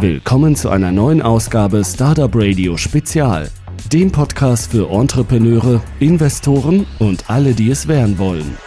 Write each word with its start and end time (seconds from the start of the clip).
Willkommen 0.00 0.54
zu 0.54 0.68
einer 0.68 0.92
neuen 0.92 1.22
Ausgabe 1.22 1.82
Startup 1.82 2.30
Radio 2.34 2.76
Spezial, 2.76 3.48
dem 3.90 4.12
Podcast 4.12 4.70
für 4.70 4.90
Entrepreneure, 4.90 5.82
Investoren 6.00 6.84
und 6.98 7.30
alle, 7.30 7.54
die 7.54 7.70
es 7.70 7.88
werden 7.88 8.18
wollen. 8.18 8.58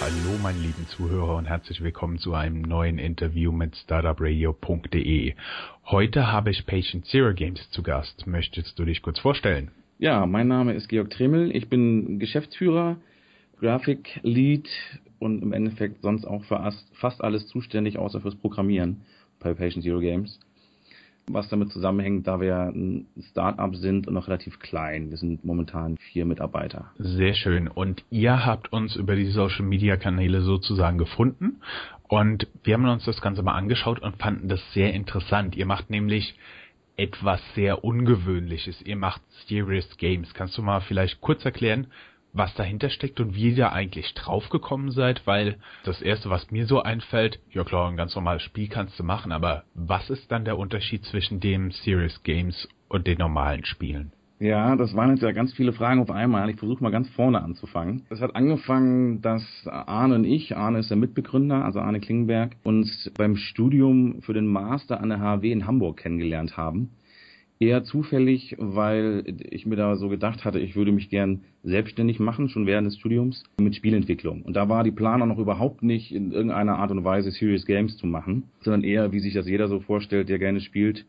Hallo 0.00 0.36
meine 0.42 0.58
lieben 0.58 0.84
Zuhörer 0.88 1.36
und 1.36 1.44
herzlich 1.44 1.84
willkommen 1.84 2.18
zu 2.18 2.34
einem 2.34 2.62
neuen 2.62 2.98
Interview 2.98 3.52
mit 3.52 3.76
startupradio.de. 3.76 5.34
Heute 5.84 6.32
habe 6.32 6.50
ich 6.50 6.66
Patient 6.66 7.06
Zero 7.06 7.32
Games 7.32 7.70
zu 7.70 7.84
Gast. 7.84 8.26
Möchtest 8.26 8.76
du 8.76 8.84
dich 8.84 9.02
kurz 9.02 9.20
vorstellen? 9.20 9.70
Ja, 10.00 10.26
mein 10.26 10.48
Name 10.48 10.72
ist 10.72 10.88
Georg 10.88 11.10
Tremel. 11.10 11.54
Ich 11.54 11.68
bin 11.68 12.18
Geschäftsführer, 12.18 12.96
Graphic 13.60 14.18
Lead 14.24 14.68
und 15.20 15.44
im 15.44 15.52
Endeffekt 15.52 16.02
sonst 16.02 16.24
auch 16.24 16.42
für 16.42 16.72
fast 16.94 17.22
alles 17.22 17.46
zuständig, 17.46 17.98
außer 17.98 18.20
fürs 18.20 18.34
Programmieren 18.34 19.02
bei 19.38 19.54
Patient 19.54 19.84
Zero 19.84 20.00
Games. 20.00 20.40
Was 21.28 21.48
damit 21.48 21.70
zusammenhängt, 21.70 22.26
da 22.26 22.40
wir 22.40 22.56
ein 22.56 23.06
Startup 23.30 23.74
sind 23.74 24.06
und 24.06 24.14
noch 24.14 24.28
relativ 24.28 24.60
klein. 24.60 25.10
Wir 25.10 25.16
sind 25.16 25.44
momentan 25.44 25.96
vier 25.96 26.24
Mitarbeiter. 26.24 26.92
Sehr 26.98 27.34
schön. 27.34 27.66
Und 27.66 28.04
ihr 28.10 28.46
habt 28.46 28.72
uns 28.72 28.94
über 28.94 29.16
die 29.16 29.26
Social 29.26 29.64
Media 29.64 29.96
Kanäle 29.96 30.42
sozusagen 30.42 30.98
gefunden. 30.98 31.60
Und 32.08 32.46
wir 32.62 32.74
haben 32.74 32.88
uns 32.88 33.04
das 33.04 33.20
Ganze 33.20 33.42
mal 33.42 33.54
angeschaut 33.54 34.00
und 34.00 34.16
fanden 34.16 34.48
das 34.48 34.60
sehr 34.72 34.94
interessant. 34.94 35.56
Ihr 35.56 35.66
macht 35.66 35.90
nämlich 35.90 36.36
etwas 36.96 37.40
sehr 37.54 37.84
Ungewöhnliches. 37.84 38.80
Ihr 38.82 38.96
macht 38.96 39.20
Serious 39.48 39.96
Games. 39.98 40.32
Kannst 40.32 40.56
du 40.56 40.62
mal 40.62 40.80
vielleicht 40.80 41.20
kurz 41.20 41.44
erklären, 41.44 41.88
was 42.36 42.54
dahinter 42.54 42.90
steckt 42.90 43.20
und 43.20 43.34
wie 43.34 43.50
ihr 43.50 43.72
eigentlich 43.72 44.14
draufgekommen 44.14 44.90
seid, 44.90 45.26
weil 45.26 45.56
das 45.84 46.02
erste, 46.02 46.30
was 46.30 46.50
mir 46.50 46.66
so 46.66 46.82
einfällt, 46.82 47.40
ja 47.50 47.64
klar, 47.64 47.88
ein 47.88 47.96
ganz 47.96 48.14
normales 48.14 48.42
Spiel 48.42 48.68
kannst 48.68 48.98
du 48.98 49.04
machen, 49.04 49.32
aber 49.32 49.64
was 49.74 50.10
ist 50.10 50.30
dann 50.30 50.44
der 50.44 50.58
Unterschied 50.58 51.04
zwischen 51.04 51.40
dem 51.40 51.70
Serious 51.70 52.22
Games 52.22 52.68
und 52.88 53.06
den 53.06 53.18
normalen 53.18 53.64
Spielen? 53.64 54.12
Ja, 54.38 54.76
das 54.76 54.94
waren 54.94 55.10
jetzt 55.10 55.22
ja 55.22 55.32
ganz 55.32 55.54
viele 55.54 55.72
Fragen 55.72 56.00
auf 56.00 56.10
einmal. 56.10 56.50
Ich 56.50 56.58
versuche 56.58 56.82
mal 56.82 56.90
ganz 56.90 57.08
vorne 57.08 57.42
anzufangen. 57.42 58.02
Es 58.10 58.20
hat 58.20 58.36
angefangen, 58.36 59.22
dass 59.22 59.42
Arne 59.66 60.16
und 60.16 60.24
ich, 60.24 60.54
Arne 60.54 60.80
ist 60.80 60.90
der 60.90 60.98
Mitbegründer, 60.98 61.64
also 61.64 61.80
Arne 61.80 62.00
Klingenberg, 62.00 62.54
uns 62.62 63.10
beim 63.16 63.36
Studium 63.36 64.20
für 64.20 64.34
den 64.34 64.46
Master 64.46 65.00
an 65.00 65.08
der 65.08 65.20
HW 65.20 65.50
in 65.50 65.66
Hamburg 65.66 65.96
kennengelernt 65.96 66.58
haben 66.58 66.90
eher 67.58 67.84
zufällig, 67.84 68.56
weil 68.58 69.24
ich 69.50 69.66
mir 69.66 69.76
da 69.76 69.96
so 69.96 70.08
gedacht 70.08 70.44
hatte, 70.44 70.58
ich 70.58 70.76
würde 70.76 70.92
mich 70.92 71.08
gern 71.08 71.40
selbstständig 71.62 72.20
machen, 72.20 72.48
schon 72.48 72.66
während 72.66 72.86
des 72.86 72.98
Studiums, 72.98 73.44
mit 73.58 73.74
Spielentwicklung. 73.74 74.42
Und 74.42 74.54
da 74.56 74.68
war 74.68 74.84
die 74.84 74.90
Planung 74.90 75.28
noch 75.28 75.38
überhaupt 75.38 75.82
nicht 75.82 76.12
in 76.14 76.32
irgendeiner 76.32 76.78
Art 76.78 76.90
und 76.90 77.04
Weise 77.04 77.30
Serious 77.30 77.66
Games 77.66 77.96
zu 77.96 78.06
machen, 78.06 78.44
sondern 78.60 78.84
eher, 78.84 79.12
wie 79.12 79.20
sich 79.20 79.34
das 79.34 79.48
jeder 79.48 79.68
so 79.68 79.80
vorstellt, 79.80 80.28
der 80.28 80.38
gerne 80.38 80.60
spielt, 80.60 81.06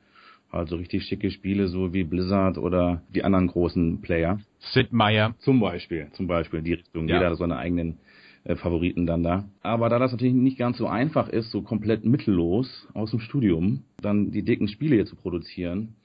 also 0.49 0.77
richtig 0.77 1.03
schicke 1.03 1.29
Spiele, 1.29 1.67
so 1.67 1.93
wie 1.93 2.03
Blizzard 2.03 2.57
oder 2.57 3.01
die 3.13 3.23
anderen 3.23 3.47
großen 3.47 4.01
Player. 4.01 4.39
Sid 4.59 4.93
Meier. 4.93 5.35
Zum 5.39 5.59
Beispiel, 5.59 6.07
zum 6.13 6.27
Beispiel 6.27 6.59
in 6.59 6.65
die 6.65 6.73
Richtung. 6.73 7.07
Ja. 7.07 7.15
Jeder 7.15 7.31
hat 7.31 7.37
seine 7.37 7.57
eigenen 7.57 7.97
äh, 8.45 8.55
Favoriten 8.55 9.05
dann 9.05 9.23
da. 9.23 9.45
Aber 9.61 9.89
da 9.89 9.99
das 9.99 10.13
natürlich 10.13 10.33
nicht 10.33 10.57
ganz 10.57 10.77
so 10.77 10.87
einfach 10.87 11.27
ist, 11.27 11.51
so 11.51 11.61
komplett 11.61 12.05
mittellos 12.05 12.87
aus 12.93 13.11
dem 13.11 13.19
Studium, 13.19 13.83
dann 14.01 14.31
die 14.31 14.43
dicken 14.43 14.69
Spiele 14.69 14.95
hier 14.95 15.05
zu 15.05 15.17
produzieren, 15.17 15.95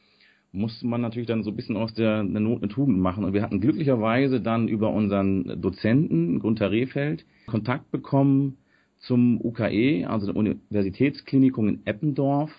musste 0.53 0.86
man 0.86 1.00
natürlich 1.00 1.27
dann 1.27 1.42
so 1.42 1.50
ein 1.50 1.56
bisschen 1.56 1.77
aus 1.77 1.95
der, 1.95 2.22
der 2.22 2.41
Not 2.41 2.62
eine 2.62 2.70
Tugend 2.70 2.98
machen. 2.98 3.25
Und 3.25 3.33
wir 3.33 3.42
hatten 3.42 3.61
glücklicherweise 3.61 4.41
dann 4.41 4.69
über 4.69 4.91
unseren 4.91 5.61
Dozenten, 5.61 6.39
Gunther 6.39 6.70
Rehfeld, 6.70 7.25
Kontakt 7.47 7.91
bekommen 7.91 8.59
zum 8.98 9.41
UKE, 9.41 10.06
also 10.06 10.27
der 10.27 10.36
Universitätsklinikum 10.36 11.69
in 11.69 11.86
Eppendorf, 11.86 12.50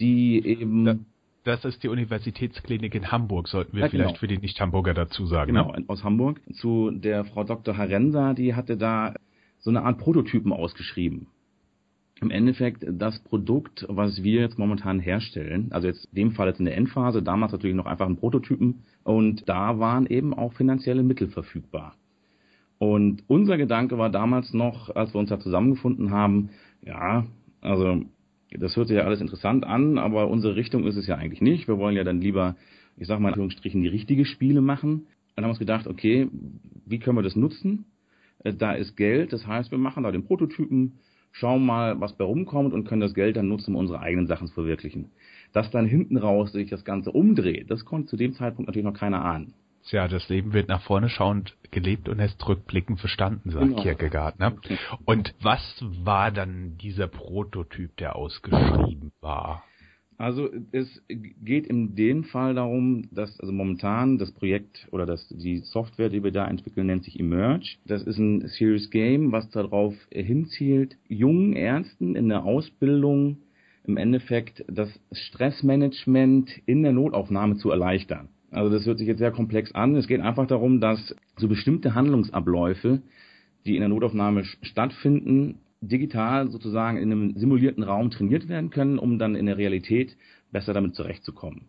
die 0.00 0.44
eben... 0.46 1.06
Das 1.42 1.66
ist 1.66 1.82
die 1.82 1.88
Universitätsklinik 1.88 2.94
in 2.94 3.12
Hamburg, 3.12 3.48
sollten 3.48 3.74
wir 3.74 3.82
ja, 3.82 3.88
vielleicht 3.88 4.08
genau. 4.14 4.18
für 4.18 4.28
die 4.28 4.38
Nicht-Hamburger 4.38 4.94
dazu 4.94 5.26
sagen. 5.26 5.52
Genau, 5.52 5.72
ne? 5.72 5.84
aus 5.88 6.02
Hamburg. 6.02 6.40
Zu 6.54 6.90
der 6.90 7.26
Frau 7.26 7.44
Dr. 7.44 7.76
Harensa, 7.76 8.32
die 8.32 8.54
hatte 8.54 8.78
da 8.78 9.12
so 9.58 9.68
eine 9.68 9.82
Art 9.82 9.98
Prototypen 9.98 10.54
ausgeschrieben 10.54 11.26
im 12.24 12.30
Endeffekt 12.30 12.84
das 12.88 13.18
Produkt, 13.20 13.84
was 13.88 14.22
wir 14.22 14.40
jetzt 14.40 14.58
momentan 14.58 14.98
herstellen, 14.98 15.68
also 15.70 15.86
jetzt 15.86 16.06
in 16.06 16.14
dem 16.16 16.32
Fall 16.32 16.48
jetzt 16.48 16.58
in 16.58 16.64
der 16.64 16.76
Endphase, 16.76 17.22
damals 17.22 17.52
natürlich 17.52 17.76
noch 17.76 17.86
einfach 17.86 18.06
ein 18.06 18.16
Prototypen 18.16 18.82
und 19.04 19.48
da 19.48 19.78
waren 19.78 20.06
eben 20.06 20.32
auch 20.32 20.54
finanzielle 20.54 21.02
Mittel 21.02 21.28
verfügbar. 21.28 21.94
Und 22.78 23.22
unser 23.28 23.56
Gedanke 23.56 23.98
war 23.98 24.10
damals 24.10 24.52
noch, 24.52 24.94
als 24.94 25.14
wir 25.14 25.20
uns 25.20 25.28
da 25.28 25.38
zusammengefunden 25.38 26.10
haben, 26.10 26.50
ja, 26.82 27.26
also 27.60 28.02
das 28.50 28.76
hört 28.76 28.88
sich 28.88 28.96
ja 28.96 29.04
alles 29.04 29.20
interessant 29.20 29.64
an, 29.64 29.98
aber 29.98 30.28
unsere 30.28 30.56
Richtung 30.56 30.86
ist 30.86 30.96
es 30.96 31.06
ja 31.06 31.16
eigentlich 31.16 31.40
nicht. 31.40 31.68
Wir 31.68 31.78
wollen 31.78 31.96
ja 31.96 32.04
dann 32.04 32.20
lieber, 32.20 32.56
ich 32.96 33.06
sag 33.06 33.20
mal 33.20 33.28
in 33.28 33.34
Anführungsstrichen, 33.34 33.82
die 33.82 33.88
richtige 33.88 34.24
Spiele 34.24 34.60
machen. 34.60 35.06
Dann 35.34 35.44
haben 35.44 35.50
wir 35.50 35.54
uns 35.54 35.58
gedacht, 35.58 35.86
okay, 35.86 36.28
wie 36.86 36.98
können 36.98 37.18
wir 37.18 37.22
das 37.22 37.36
nutzen? 37.36 37.86
Äh, 38.44 38.54
da 38.54 38.72
ist 38.72 38.96
Geld, 38.96 39.32
das 39.32 39.46
heißt, 39.46 39.70
wir 39.70 39.78
machen 39.78 40.04
da 40.04 40.12
den 40.12 40.24
Prototypen, 40.24 40.92
schauen 41.34 41.66
mal, 41.66 42.00
was 42.00 42.16
bei 42.16 42.24
rumkommt 42.24 42.72
und 42.72 42.84
können 42.84 43.00
das 43.00 43.12
Geld 43.12 43.36
dann 43.36 43.48
nutzen, 43.48 43.74
um 43.74 43.80
unsere 43.80 44.00
eigenen 44.00 44.26
Sachen 44.26 44.46
zu 44.46 44.54
verwirklichen. 44.54 45.10
Dass 45.52 45.70
dann 45.70 45.86
hinten 45.86 46.16
raus 46.16 46.52
sich 46.52 46.70
das 46.70 46.84
Ganze 46.84 47.10
umdreht, 47.10 47.70
das 47.70 47.84
konnte 47.84 48.08
zu 48.08 48.16
dem 48.16 48.34
Zeitpunkt 48.34 48.68
natürlich 48.68 48.86
noch 48.86 48.98
keiner 48.98 49.24
ahnen. 49.24 49.54
Tja, 49.86 50.08
das 50.08 50.28
Leben 50.30 50.54
wird 50.54 50.68
nach 50.68 50.80
vorne 50.82 51.10
schauend 51.10 51.56
gelebt 51.70 52.08
und 52.08 52.18
erst 52.18 52.46
rückblickend 52.48 53.00
verstanden, 53.00 53.50
sagt 53.50 53.66
genau. 53.66 53.82
Kierkegaard. 53.82 54.38
Ne? 54.38 54.56
Und 55.04 55.34
was 55.42 55.60
war 56.02 56.30
dann 56.30 56.78
dieser 56.78 57.08
Prototyp, 57.08 57.94
der 57.98 58.16
ausgeschrieben 58.16 59.12
war? 59.20 59.64
Also 60.24 60.48
es 60.72 61.02
geht 61.06 61.66
in 61.66 61.96
dem 61.96 62.24
Fall 62.24 62.54
darum, 62.54 63.10
dass 63.10 63.38
also 63.40 63.52
momentan 63.52 64.16
das 64.16 64.32
Projekt 64.32 64.88
oder 64.90 65.04
das, 65.04 65.28
die 65.28 65.58
Software, 65.58 66.08
die 66.08 66.24
wir 66.24 66.30
da 66.30 66.48
entwickeln, 66.48 66.86
nennt 66.86 67.04
sich 67.04 67.20
Emerge. 67.20 67.76
Das 67.84 68.02
ist 68.04 68.16
ein 68.16 68.48
Serious 68.48 68.88
Game, 68.88 69.32
was 69.32 69.50
darauf 69.50 69.94
hinzielt, 70.10 70.96
jungen 71.08 71.52
Ärzten 71.52 72.16
in 72.16 72.30
der 72.30 72.44
Ausbildung 72.44 73.36
im 73.86 73.98
Endeffekt 73.98 74.64
das 74.66 74.88
Stressmanagement 75.12 76.50
in 76.64 76.82
der 76.82 76.92
Notaufnahme 76.92 77.58
zu 77.58 77.70
erleichtern. 77.70 78.30
Also 78.50 78.70
das 78.70 78.86
hört 78.86 78.96
sich 78.96 79.08
jetzt 79.08 79.18
sehr 79.18 79.30
komplex 79.30 79.74
an. 79.74 79.94
Es 79.94 80.08
geht 80.08 80.22
einfach 80.22 80.46
darum, 80.46 80.80
dass 80.80 81.14
so 81.36 81.48
bestimmte 81.48 81.94
Handlungsabläufe, 81.94 83.02
die 83.66 83.74
in 83.74 83.80
der 83.80 83.90
Notaufnahme 83.90 84.44
stattfinden, 84.62 85.56
digital 85.88 86.50
sozusagen 86.50 86.98
in 86.98 87.12
einem 87.12 87.36
simulierten 87.36 87.82
Raum 87.82 88.10
trainiert 88.10 88.48
werden 88.48 88.70
können, 88.70 88.98
um 88.98 89.18
dann 89.18 89.34
in 89.34 89.46
der 89.46 89.58
Realität 89.58 90.16
besser 90.50 90.72
damit 90.72 90.94
zurechtzukommen. 90.94 91.66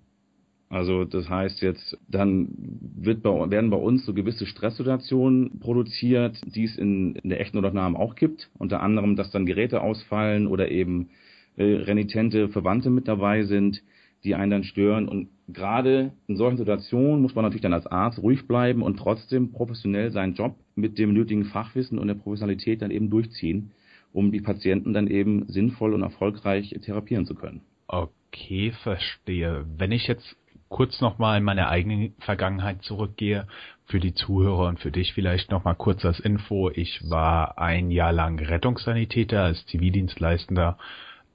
Also 0.69 1.05
das 1.05 1.29
heißt 1.29 1.61
jetzt, 1.61 1.97
dann 2.09 2.49
wird 2.97 3.21
bei, 3.21 3.51
werden 3.51 3.69
bei 3.69 3.77
uns 3.77 4.05
so 4.05 4.13
gewisse 4.13 4.45
Stresssituationen 4.45 5.59
produziert, 5.59 6.41
die 6.45 6.63
es 6.63 6.75
in, 6.75 7.15
in 7.15 7.29
der 7.29 7.39
echten 7.39 7.57
Notaufnahme 7.57 7.97
auch 7.99 8.15
gibt. 8.15 8.49
Unter 8.57 8.81
anderem, 8.81 9.15
dass 9.15 9.31
dann 9.31 9.45
Geräte 9.45 9.81
ausfallen 9.81 10.47
oder 10.47 10.71
eben 10.71 11.09
äh, 11.55 11.63
renitente 11.63 12.49
Verwandte 12.49 12.89
mit 12.89 13.07
dabei 13.07 13.43
sind, 13.43 13.83
die 14.23 14.33
einen 14.33 14.51
dann 14.51 14.63
stören. 14.63 15.07
Und 15.07 15.29
gerade 15.47 16.13
in 16.27 16.35
solchen 16.35 16.57
Situationen 16.57 17.21
muss 17.21 17.35
man 17.35 17.43
natürlich 17.43 17.61
dann 17.61 17.73
als 17.73 17.87
Arzt 17.87 18.19
ruhig 18.19 18.47
bleiben 18.47 18.81
und 18.81 18.97
trotzdem 18.97 19.51
professionell 19.51 20.11
seinen 20.11 20.33
Job 20.33 20.55
mit 20.75 20.97
dem 20.97 21.13
nötigen 21.13 21.45
Fachwissen 21.45 21.99
und 21.99 22.07
der 22.07 22.15
Professionalität 22.15 22.81
dann 22.81 22.91
eben 22.91 23.11
durchziehen 23.11 23.71
um 24.15 24.31
die 24.31 24.41
Patienten 24.41 24.93
dann 24.93 25.07
eben 25.07 25.45
sinnvoll 25.47 25.93
und 25.93 26.01
erfolgreich 26.01 26.75
therapieren 26.81 27.25
zu 27.25 27.35
können. 27.35 27.61
Okay, 27.87 28.71
verstehe. 28.83 29.65
Wenn 29.77 29.91
ich 29.91 30.07
jetzt 30.07 30.35
kurz 30.69 30.99
nochmal 31.01 31.37
in 31.37 31.43
meine 31.43 31.69
eigene 31.69 32.11
Vergangenheit 32.19 32.81
zurückgehe, 32.81 33.45
für 33.87 33.99
die 33.99 34.13
Zuhörer 34.13 34.67
und 34.67 34.79
für 34.79 34.91
dich 34.91 35.13
vielleicht 35.13 35.51
nochmal 35.51 35.75
kurz 35.75 36.03
als 36.05 36.19
Info. 36.19 36.69
Ich 36.69 37.07
war 37.09 37.59
ein 37.59 37.91
Jahr 37.91 38.11
lang 38.11 38.39
Rettungssanitäter 38.39 39.43
als 39.43 39.65
Zivildienstleistender, 39.67 40.77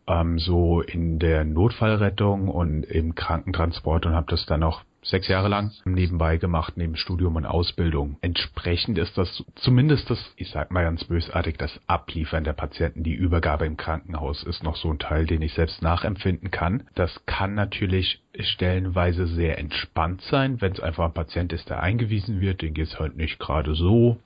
ähm, 0.06 0.38
so 0.38 0.80
in 0.80 1.18
der 1.18 1.44
Notfallrettung 1.44 2.48
und 2.48 2.84
im 2.84 3.14
Krankentransport 3.14 4.06
und 4.06 4.14
habe 4.14 4.26
das 4.30 4.46
dann 4.46 4.60
noch 4.60 4.82
sechs 5.02 5.28
Jahre 5.28 5.48
lang 5.48 5.72
nebenbei 5.84 6.36
gemacht, 6.36 6.74
neben 6.76 6.96
Studium 6.96 7.36
und 7.36 7.46
Ausbildung. 7.46 8.16
Entsprechend 8.20 8.98
ist 8.98 9.16
das 9.16 9.44
zumindest 9.56 10.10
das, 10.10 10.18
ich 10.36 10.50
sag 10.50 10.70
mal 10.70 10.84
ganz 10.84 11.04
bösartig, 11.04 11.56
das 11.56 11.80
Abliefern 11.86 12.44
der 12.44 12.52
Patienten, 12.52 13.02
die 13.02 13.14
Übergabe 13.14 13.66
im 13.66 13.76
Krankenhaus 13.76 14.42
ist 14.42 14.62
noch 14.62 14.76
so 14.76 14.90
ein 14.90 14.98
Teil, 14.98 15.26
den 15.26 15.42
ich 15.42 15.54
selbst 15.54 15.82
nachempfinden 15.82 16.50
kann. 16.50 16.84
Das 16.94 17.24
kann 17.26 17.54
natürlich 17.54 18.22
stellenweise 18.38 19.26
sehr 19.26 19.58
entspannt 19.58 20.22
sein, 20.22 20.60
wenn 20.60 20.72
es 20.72 20.80
einfach 20.80 21.06
ein 21.06 21.14
Patient 21.14 21.52
ist, 21.52 21.70
der 21.70 21.82
eingewiesen 21.82 22.40
wird, 22.40 22.62
den 22.62 22.74
geht's 22.74 22.98
halt 22.98 23.16
nicht 23.16 23.38
gerade 23.38 23.74
so 23.74 24.18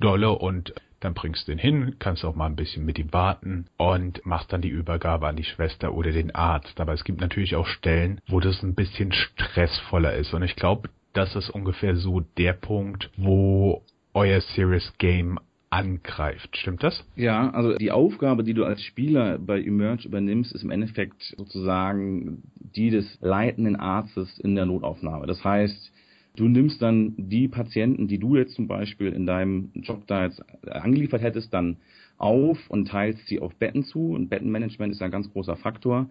dolle 0.00 0.30
und 0.30 0.74
dann 1.04 1.14
bringst 1.14 1.46
du 1.46 1.52
ihn 1.52 1.58
hin, 1.58 1.96
kannst 1.98 2.24
auch 2.24 2.34
mal 2.34 2.46
ein 2.46 2.56
bisschen 2.56 2.84
mit 2.84 2.98
ihm 2.98 3.12
warten 3.12 3.66
und 3.76 4.24
machst 4.24 4.52
dann 4.52 4.62
die 4.62 4.68
Übergabe 4.68 5.28
an 5.28 5.36
die 5.36 5.44
Schwester 5.44 5.94
oder 5.94 6.12
den 6.12 6.34
Arzt. 6.34 6.80
Aber 6.80 6.94
es 6.94 7.04
gibt 7.04 7.20
natürlich 7.20 7.56
auch 7.56 7.66
Stellen, 7.66 8.20
wo 8.26 8.40
das 8.40 8.62
ein 8.62 8.74
bisschen 8.74 9.12
stressvoller 9.12 10.14
ist. 10.14 10.32
Und 10.32 10.42
ich 10.42 10.56
glaube, 10.56 10.88
das 11.12 11.36
ist 11.36 11.50
ungefähr 11.50 11.96
so 11.96 12.20
der 12.38 12.54
Punkt, 12.54 13.10
wo 13.16 13.82
euer 14.14 14.40
Serious 14.40 14.92
Game 14.98 15.38
angreift. 15.70 16.56
Stimmt 16.56 16.82
das? 16.82 17.04
Ja, 17.16 17.50
also 17.50 17.74
die 17.74 17.90
Aufgabe, 17.90 18.44
die 18.44 18.54
du 18.54 18.64
als 18.64 18.82
Spieler 18.82 19.38
bei 19.38 19.60
Emerge 19.60 20.06
übernimmst, 20.06 20.52
ist 20.52 20.62
im 20.62 20.70
Endeffekt 20.70 21.34
sozusagen 21.36 22.42
die 22.76 22.90
des 22.90 23.18
leitenden 23.20 23.76
Arztes 23.76 24.38
in 24.38 24.54
der 24.54 24.66
Notaufnahme. 24.66 25.26
Das 25.26 25.42
heißt, 25.42 25.92
du 26.36 26.48
nimmst 26.48 26.82
dann 26.82 27.14
die 27.16 27.48
Patienten, 27.48 28.08
die 28.08 28.18
du 28.18 28.36
jetzt 28.36 28.54
zum 28.54 28.66
Beispiel 28.66 29.12
in 29.12 29.26
deinem 29.26 29.70
Job 29.74 30.06
da 30.06 30.24
jetzt 30.24 30.42
angeliefert 30.68 31.22
hättest, 31.22 31.52
dann 31.54 31.76
auf 32.16 32.58
und 32.68 32.88
teilst 32.88 33.26
sie 33.26 33.40
auf 33.40 33.54
Betten 33.56 33.84
zu. 33.84 34.12
Und 34.12 34.28
Bettenmanagement 34.28 34.92
ist 34.92 35.02
ein 35.02 35.10
ganz 35.10 35.30
großer 35.32 35.56
Faktor. 35.56 36.08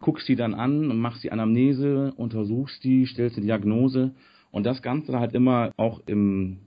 Guckst 0.00 0.26
sie 0.26 0.36
dann 0.36 0.54
an 0.54 0.90
und 0.90 0.98
machst 0.98 1.22
die 1.22 1.32
Anamnese, 1.32 2.12
untersuchst 2.16 2.82
die, 2.82 3.06
stellst 3.06 3.36
die 3.36 3.42
Diagnose. 3.42 4.14
Und 4.50 4.66
das 4.66 4.82
Ganze 4.82 5.18
halt 5.18 5.34
immer 5.34 5.72
auch 5.76 6.00
im 6.06 6.58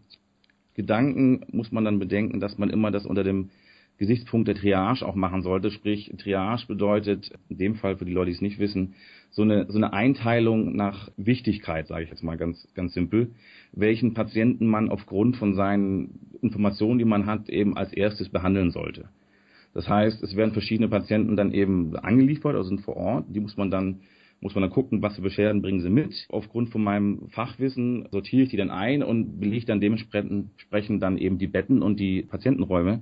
Gedanken 0.73 1.45
muss 1.51 1.71
man 1.71 1.85
dann 1.85 1.99
bedenken, 1.99 2.39
dass 2.39 2.57
man 2.57 2.69
immer 2.69 2.91
das 2.91 3.05
unter 3.05 3.23
dem 3.23 3.49
Gesichtspunkt 3.97 4.47
der 4.47 4.55
Triage 4.55 5.05
auch 5.05 5.15
machen 5.15 5.41
sollte. 5.41 5.71
Sprich, 5.71 6.11
Triage 6.17 6.65
bedeutet 6.67 7.31
in 7.49 7.57
dem 7.57 7.75
Fall 7.75 7.97
für 7.97 8.05
die 8.05 8.11
Leute, 8.11 8.31
die 8.31 8.35
es 8.35 8.41
nicht 8.41 8.59
wissen, 8.59 8.95
so 9.31 9.41
eine, 9.41 9.65
so 9.69 9.77
eine 9.77 9.93
Einteilung 9.93 10.75
nach 10.75 11.09
Wichtigkeit, 11.17 11.87
sage 11.87 12.03
ich 12.03 12.09
jetzt 12.09 12.23
mal 12.23 12.37
ganz, 12.37 12.67
ganz 12.73 12.93
simpel, 12.93 13.31
welchen 13.71 14.13
Patienten 14.13 14.67
man 14.67 14.89
aufgrund 14.89 15.37
von 15.37 15.55
seinen 15.55 16.37
Informationen, 16.41 16.99
die 16.99 17.05
man 17.05 17.25
hat, 17.25 17.49
eben 17.49 17.77
als 17.77 17.93
erstes 17.93 18.29
behandeln 18.29 18.71
sollte. 18.71 19.09
Das 19.73 19.89
heißt, 19.89 20.23
es 20.23 20.35
werden 20.35 20.53
verschiedene 20.53 20.87
Patienten 20.87 21.35
dann 21.35 21.53
eben 21.53 21.95
angeliefert, 21.97 22.55
also 22.55 22.69
sind 22.69 22.81
vor 22.81 22.95
Ort. 22.95 23.25
Die 23.29 23.41
muss 23.41 23.57
man 23.57 23.69
dann 23.69 24.01
muss 24.41 24.53
man 24.53 24.61
dann 24.61 24.71
gucken, 24.71 25.01
was 25.01 25.15
für 25.15 25.21
Beschwerden 25.21 25.61
bringen 25.61 25.81
sie 25.81 25.89
mit. 25.89 26.27
Aufgrund 26.29 26.69
von 26.69 26.83
meinem 26.83 27.29
Fachwissen 27.29 28.07
sortiere 28.11 28.43
ich 28.43 28.49
die 28.49 28.57
dann 28.57 28.69
ein 28.69 29.01
und 29.01 29.39
belege 29.39 29.65
dann 29.65 29.79
dementsprechend 29.79 31.01
dann 31.01 31.17
eben 31.17 31.37
die 31.37 31.47
Betten 31.47 31.81
und 31.81 31.99
die 31.99 32.23
Patientenräume, 32.23 33.01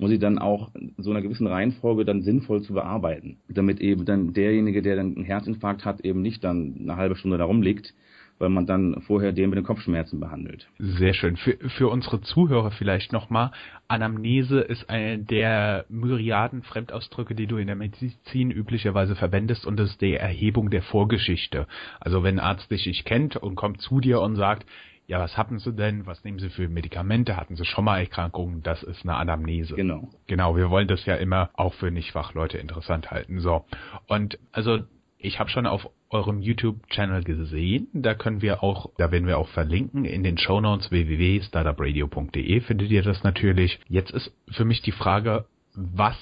um 0.00 0.08
sie 0.08 0.18
dann 0.18 0.38
auch 0.38 0.70
so 0.96 1.10
einer 1.10 1.20
gewissen 1.20 1.46
Reihenfolge 1.46 2.06
dann 2.06 2.22
sinnvoll 2.22 2.62
zu 2.62 2.72
bearbeiten. 2.72 3.36
Damit 3.48 3.80
eben 3.80 4.06
dann 4.06 4.32
derjenige, 4.32 4.80
der 4.80 4.96
dann 4.96 5.14
einen 5.14 5.24
Herzinfarkt 5.24 5.84
hat, 5.84 6.00
eben 6.00 6.22
nicht 6.22 6.42
dann 6.42 6.76
eine 6.80 6.96
halbe 6.96 7.16
Stunde 7.16 7.36
darum 7.36 7.60
liegt, 7.60 7.92
weil 8.38 8.48
man 8.48 8.64
dann 8.64 9.02
vorher 9.02 9.32
den 9.32 9.50
mit 9.50 9.58
den 9.58 9.66
Kopfschmerzen 9.66 10.18
behandelt. 10.18 10.66
Sehr 10.78 11.12
schön. 11.12 11.36
Für, 11.36 11.58
für 11.76 11.88
unsere 11.88 12.22
Zuhörer 12.22 12.70
vielleicht 12.70 13.12
nochmal. 13.12 13.50
Anamnese 13.88 14.60
ist 14.60 14.88
eine 14.88 15.18
der 15.18 15.84
Myriaden 15.90 16.62
Fremdausdrücke, 16.62 17.34
die 17.34 17.46
du 17.46 17.58
in 17.58 17.66
der 17.66 17.76
Medizin 17.76 18.50
üblicherweise 18.50 19.14
verwendest 19.14 19.66
und 19.66 19.78
das 19.78 19.90
ist 19.90 20.00
die 20.00 20.14
Erhebung 20.14 20.70
der 20.70 20.80
Vorgeschichte. 20.80 21.66
Also 22.00 22.22
wenn 22.22 22.38
ein 22.38 22.44
Arzt 22.44 22.70
dich 22.70 22.86
nicht 22.86 23.04
kennt 23.04 23.36
und 23.36 23.56
kommt 23.56 23.82
zu 23.82 24.00
dir 24.00 24.22
und 24.22 24.36
sagt, 24.36 24.64
ja, 25.10 25.18
was 25.18 25.36
hatten 25.36 25.58
Sie 25.58 25.72
denn? 25.72 26.06
Was 26.06 26.22
nehmen 26.22 26.38
Sie 26.38 26.50
für 26.50 26.68
Medikamente? 26.68 27.36
Hatten 27.36 27.56
Sie 27.56 27.64
schon 27.64 27.84
mal 27.84 27.98
Erkrankungen? 27.98 28.62
Das 28.62 28.84
ist 28.84 29.02
eine 29.02 29.16
Anamnese. 29.16 29.74
Genau. 29.74 30.08
Genau, 30.28 30.54
wir 30.54 30.70
wollen 30.70 30.86
das 30.86 31.04
ja 31.04 31.16
immer 31.16 31.50
auch 31.54 31.74
für 31.74 31.90
Nichtfachleute 31.90 32.58
interessant 32.58 33.10
halten. 33.10 33.40
So. 33.40 33.64
Und 34.06 34.38
also 34.52 34.78
ich 35.18 35.40
habe 35.40 35.50
schon 35.50 35.66
auf 35.66 35.90
eurem 36.10 36.40
YouTube-Channel 36.40 37.24
gesehen. 37.24 37.88
Da 37.92 38.14
können 38.14 38.40
wir 38.40 38.62
auch, 38.62 38.90
da 38.98 39.10
werden 39.10 39.26
wir 39.26 39.38
auch 39.38 39.48
verlinken 39.48 40.04
in 40.04 40.22
den 40.22 40.38
Shownotes 40.38 40.92
www.startupradio.de 40.92 42.60
findet 42.60 42.92
ihr 42.92 43.02
das 43.02 43.24
natürlich. 43.24 43.80
Jetzt 43.88 44.12
ist 44.12 44.32
für 44.52 44.64
mich 44.64 44.80
die 44.80 44.92
Frage, 44.92 45.46
was 45.74 46.16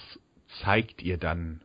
zeigt 0.62 1.02
ihr 1.02 1.18
dann 1.18 1.60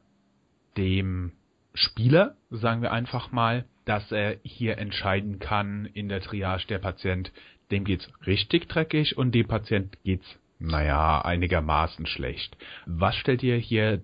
dem 0.76 1.32
Spieler, 1.74 2.36
sagen 2.50 2.82
wir 2.82 2.92
einfach 2.92 3.32
mal, 3.32 3.64
dass 3.86 4.12
er 4.12 4.38
hier 4.44 4.78
entscheiden 4.78 5.40
kann 5.40 5.86
in 5.94 6.10
der 6.10 6.22
Triage 6.22 6.68
der 6.68 6.80
Patient, 6.80 7.32
dem 7.72 7.84
geht's 7.84 8.08
richtig 8.26 8.68
dreckig 8.68 9.18
und 9.18 9.34
dem 9.34 9.48
Patient 9.48 9.98
geht's, 10.04 10.26
naja, 10.60 11.22
einigermaßen 11.22 12.06
schlecht. 12.06 12.58
Was 12.86 13.16
stellt 13.16 13.44
ihr 13.44 13.58
hier 13.58 14.02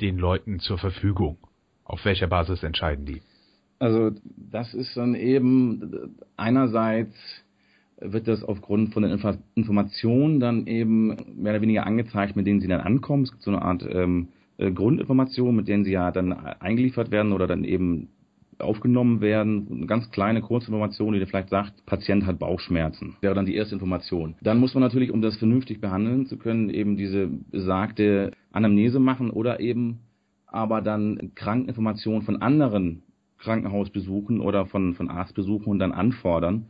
den 0.00 0.18
Leuten 0.18 0.58
zur 0.60 0.78
Verfügung? 0.78 1.38
Auf 1.84 2.04
welcher 2.04 2.26
Basis 2.26 2.62
entscheiden 2.62 3.04
die? 3.04 3.22
Also 3.78 4.10
das 4.36 4.74
ist 4.74 4.96
dann 4.96 5.14
eben 5.14 6.16
einerseits 6.36 7.14
wird 8.00 8.28
das 8.28 8.42
aufgrund 8.42 8.94
von 8.94 9.02
den 9.02 9.12
Inf 9.12 9.38
Informationen 9.54 10.40
dann 10.40 10.66
eben 10.66 11.08
mehr 11.36 11.52
oder 11.52 11.62
weniger 11.62 11.86
angezeigt, 11.86 12.36
mit 12.36 12.46
denen 12.46 12.60
sie 12.60 12.68
dann 12.68 12.80
ankommen. 12.80 13.24
Es 13.24 13.30
gibt 13.30 13.42
so 13.42 13.50
eine 13.50 13.62
Art 13.62 13.86
ähm, 13.88 14.28
äh, 14.58 14.70
Grundinformation, 14.70 15.54
mit 15.54 15.68
denen 15.68 15.84
sie 15.84 15.92
ja 15.92 16.10
dann 16.10 16.32
eingeliefert 16.32 17.10
werden 17.10 17.32
oder 17.32 17.46
dann 17.46 17.64
eben 17.64 18.08
aufgenommen 18.62 19.20
werden. 19.20 19.66
Eine 19.70 19.86
ganz 19.86 20.10
kleine 20.10 20.40
Kurzinformation, 20.40 21.12
die 21.12 21.20
dir 21.20 21.26
vielleicht 21.26 21.50
sagt, 21.50 21.84
Patient 21.86 22.26
hat 22.26 22.38
Bauchschmerzen. 22.38 23.16
Wäre 23.20 23.34
dann 23.34 23.46
die 23.46 23.54
erste 23.54 23.74
Information. 23.74 24.36
Dann 24.42 24.58
muss 24.58 24.74
man 24.74 24.82
natürlich, 24.82 25.10
um 25.10 25.22
das 25.22 25.36
vernünftig 25.36 25.80
behandeln 25.80 26.26
zu 26.26 26.36
können, 26.38 26.70
eben 26.70 26.96
diese 26.96 27.28
besagte 27.50 28.32
Anamnese 28.52 29.00
machen 29.00 29.30
oder 29.30 29.60
eben 29.60 30.00
aber 30.46 30.80
dann 30.82 31.32
Krankeninformationen 31.34 32.22
von 32.22 32.42
anderen 32.42 33.02
Krankenhausbesuchen 33.38 34.40
oder 34.40 34.66
von, 34.66 34.94
von 34.94 35.08
Arztbesuchen 35.08 35.78
dann 35.78 35.92
anfordern, 35.92 36.66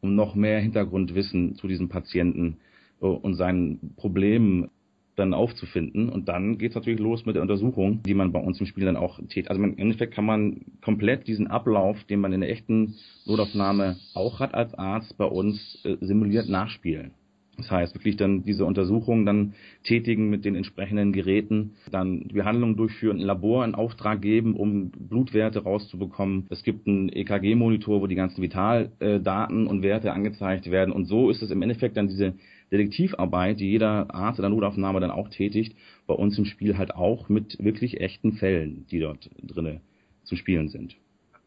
um 0.00 0.14
noch 0.14 0.34
mehr 0.34 0.60
Hintergrundwissen 0.60 1.54
zu 1.56 1.68
diesem 1.68 1.88
Patienten 1.88 2.58
äh, 3.00 3.06
und 3.06 3.34
seinen 3.34 3.94
Problemen 3.96 4.70
dann 5.16 5.34
aufzufinden. 5.34 6.08
Und 6.08 6.28
dann 6.28 6.58
geht 6.58 6.70
es 6.70 6.74
natürlich 6.74 7.00
los 7.00 7.26
mit 7.26 7.36
der 7.36 7.42
Untersuchung, 7.42 8.02
die 8.02 8.14
man 8.14 8.32
bei 8.32 8.40
uns 8.40 8.60
im 8.60 8.66
Spiel 8.66 8.84
dann 8.84 8.96
auch 8.96 9.18
tätigt. 9.18 9.48
Also 9.48 9.62
im 9.62 9.76
Endeffekt 9.78 10.14
kann 10.14 10.24
man 10.24 10.62
komplett 10.82 11.26
diesen 11.26 11.46
Ablauf, 11.46 12.02
den 12.04 12.20
man 12.20 12.32
in 12.32 12.40
der 12.40 12.50
echten 12.50 12.94
Notaufnahme 13.26 13.96
auch 14.14 14.40
hat 14.40 14.54
als 14.54 14.74
Arzt, 14.74 15.16
bei 15.16 15.26
uns 15.26 15.78
äh, 15.84 15.96
simuliert 16.00 16.48
nachspielen. 16.48 17.12
Das 17.56 17.70
heißt, 17.70 17.94
wirklich 17.94 18.16
dann 18.16 18.42
diese 18.42 18.64
Untersuchungen 18.64 19.26
dann 19.26 19.54
tätigen 19.84 20.28
mit 20.28 20.44
den 20.44 20.56
entsprechenden 20.56 21.12
Geräten, 21.12 21.74
dann 21.90 22.28
die 22.28 22.34
Behandlung 22.34 22.76
durchführen, 22.76 23.18
ein 23.18 23.26
Labor 23.26 23.64
in 23.64 23.74
Auftrag 23.74 24.20
geben, 24.22 24.56
um 24.56 24.90
Blutwerte 24.90 25.62
rauszubekommen. 25.62 26.46
Es 26.50 26.64
gibt 26.64 26.86
einen 26.88 27.08
EKG-Monitor, 27.08 28.00
wo 28.00 28.06
die 28.06 28.16
ganzen 28.16 28.42
Vitaldaten 28.42 29.66
und 29.66 29.82
Werte 29.82 30.12
angezeigt 30.12 30.70
werden. 30.70 30.92
Und 30.92 31.04
so 31.06 31.30
ist 31.30 31.42
es 31.42 31.50
im 31.50 31.62
Endeffekt 31.62 31.96
dann 31.96 32.08
diese 32.08 32.34
Detektivarbeit, 32.72 33.60
die 33.60 33.70
jeder 33.70 34.12
Arzt 34.12 34.38
in 34.38 34.42
der 34.42 34.50
Notaufnahme 34.50 35.00
dann 35.00 35.10
auch 35.10 35.28
tätigt, 35.28 35.76
bei 36.06 36.14
uns 36.14 36.36
im 36.38 36.44
Spiel 36.44 36.76
halt 36.76 36.94
auch 36.94 37.28
mit 37.28 37.56
wirklich 37.62 38.00
echten 38.00 38.32
Fällen, 38.32 38.86
die 38.90 38.98
dort 38.98 39.30
drinne 39.42 39.80
zu 40.24 40.36
spielen 40.36 40.68
sind. 40.68 40.96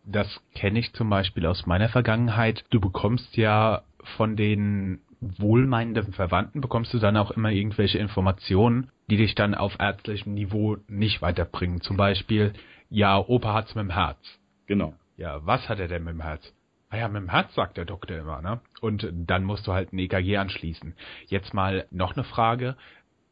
Das 0.06 0.39
kenne 0.56 0.80
ich 0.80 0.94
zum 0.94 1.10
Beispiel 1.10 1.45
aus 1.45 1.65
meiner 1.65 1.89
Vergangenheit. 1.89 2.63
Du 2.69 2.80
bekommst 2.80 3.36
ja 3.36 3.81
von 4.15 4.38
den 4.38 5.00
wohlmeinenden 5.22 6.14
Verwandten 6.14 6.62
bekommst 6.62 6.94
du 6.94 7.00
dann 7.00 7.18
auch 7.18 7.31
immer 7.31 7.50
irgendwelche 7.50 7.98
Informationen, 7.98 8.90
die 9.10 9.18
dich 9.18 9.36
dann 9.36 9.56
auf 9.56 9.80
ärztlichem 9.80 10.34
Niveau 10.34 10.78
nicht 10.88 11.22
weiterbringen. 11.22 11.81
Zum 11.81 11.98
Beispiel, 11.98 12.54
ja, 12.90 13.18
Opa 13.18 13.54
hat's 13.54 13.75
mit 13.75 13.84
dem 13.84 13.92
Herz. 13.92 14.19
Genau. 14.68 14.94
Ja, 15.18 15.46
was 15.46 15.68
hat 15.70 15.80
er 15.80 15.88
denn 15.88 16.03
mit 16.03 16.13
dem 16.13 16.22
Herz? 16.22 16.53
Ah 16.89 16.98
ja, 16.98 17.08
mit 17.10 17.22
dem 17.22 17.30
Herz 17.30 17.53
sagt 17.53 17.75
der 17.75 17.86
Doktor 17.86 18.18
immer, 18.18 18.41
ne? 18.41 18.62
Und 18.80 19.10
dann 19.12 19.44
musst 19.44 19.68
du 19.68 19.74
halt 19.74 19.91
ein 19.91 20.00
EKG 20.00 20.38
anschließen. 20.38 20.94
Jetzt 21.27 21.53
mal 21.53 21.86
noch 21.91 22.15
eine 22.15 22.24
Frage 22.24 22.77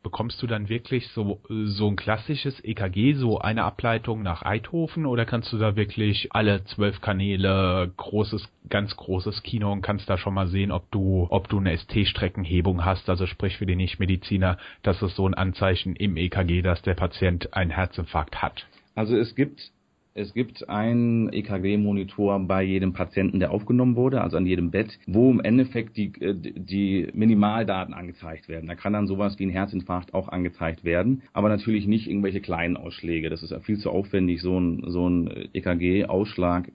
bekommst 0.06 0.40
du 0.44 0.46
dann 0.46 0.70
wirklich 0.70 1.08
so, 1.08 1.42
so 1.50 1.88
ein 1.88 1.96
klassisches 1.96 2.64
EKG, 2.64 3.16
so 3.16 3.40
eine 3.40 3.64
Ableitung 3.64 4.22
nach 4.22 4.44
Eidhofen 4.44 5.08
oder 5.08 5.26
kannst 5.26 5.52
du 5.52 5.58
da 5.58 5.76
wirklich 5.76 6.30
alle 6.30 6.64
zwölf 6.66 7.02
Kanäle, 7.02 7.92
großes, 7.98 8.48
ganz 8.70 8.96
großes 8.96 9.42
Kino 9.42 9.72
und 9.72 9.82
kannst 9.82 10.08
da 10.08 10.20
schon 10.20 10.36
mal 10.36 10.46
sehen, 10.46 10.72
ob 10.72 10.92
du, 10.92 11.26
ob 11.32 11.50
du 11.50 11.58
eine 11.58 11.76
ST-Streckenhebung 11.76 12.86
hast, 12.86 13.10
also 13.10 13.26
sprich 13.26 13.58
für 13.58 13.66
den 13.66 13.80
Nichtmediziner, 13.80 14.60
das 14.84 15.02
ist 15.02 15.16
so 15.16 15.28
ein 15.28 15.34
Anzeichen 15.34 15.96
im 15.96 16.18
EKG, 16.18 16.62
dass 16.62 16.84
der 16.84 16.94
Patient 16.94 17.56
einen 17.56 17.72
Herzinfarkt 17.72 18.44
hat. 18.44 18.68
Also 18.94 19.18
es 19.18 19.34
gibt 19.34 19.72
es 20.18 20.34
gibt 20.34 20.70
einen 20.70 21.32
EKG-Monitor 21.32 22.40
bei 22.48 22.64
jedem 22.64 22.94
Patienten, 22.94 23.42
der 23.42 23.52
aufgenommen 23.52 23.98
wurde, 23.98 24.22
also 24.22 24.38
an 24.38 24.46
jedem 24.46 24.72
Bett, 24.72 24.98
wo 25.06 25.30
im 25.30 25.42
Endeffekt 25.42 25.98
die, 25.98 26.14
äh, 26.22 26.34
die 26.34 27.10
Minimaldaten 27.14 27.94
angezeigt 27.94 28.48
werden. 28.48 28.68
Da 28.68 28.76
kann 28.76 28.94
dann 28.94 29.08
sowas 29.08 29.38
wie 29.40 29.46
ein 29.46 29.50
Herzinfarkt 29.50 30.14
auch 30.14 30.30
angezeigt 30.30 30.86
werden, 30.86 31.24
aber 31.34 31.50
natürlich 31.50 31.86
nicht 31.86 32.08
irgendwelche 32.08 32.40
kleinen 32.40 32.78
Ausschläge. 32.78 33.30
Das 33.30 33.44
ist 33.44 33.54
viel 33.64 33.78
zu 33.78 33.92
aufwendig, 33.92 34.42
so 34.42 34.58
ein, 34.58 34.84
so 34.88 35.08
ein 35.08 35.50
EKG-Ausschlag 35.54 36.72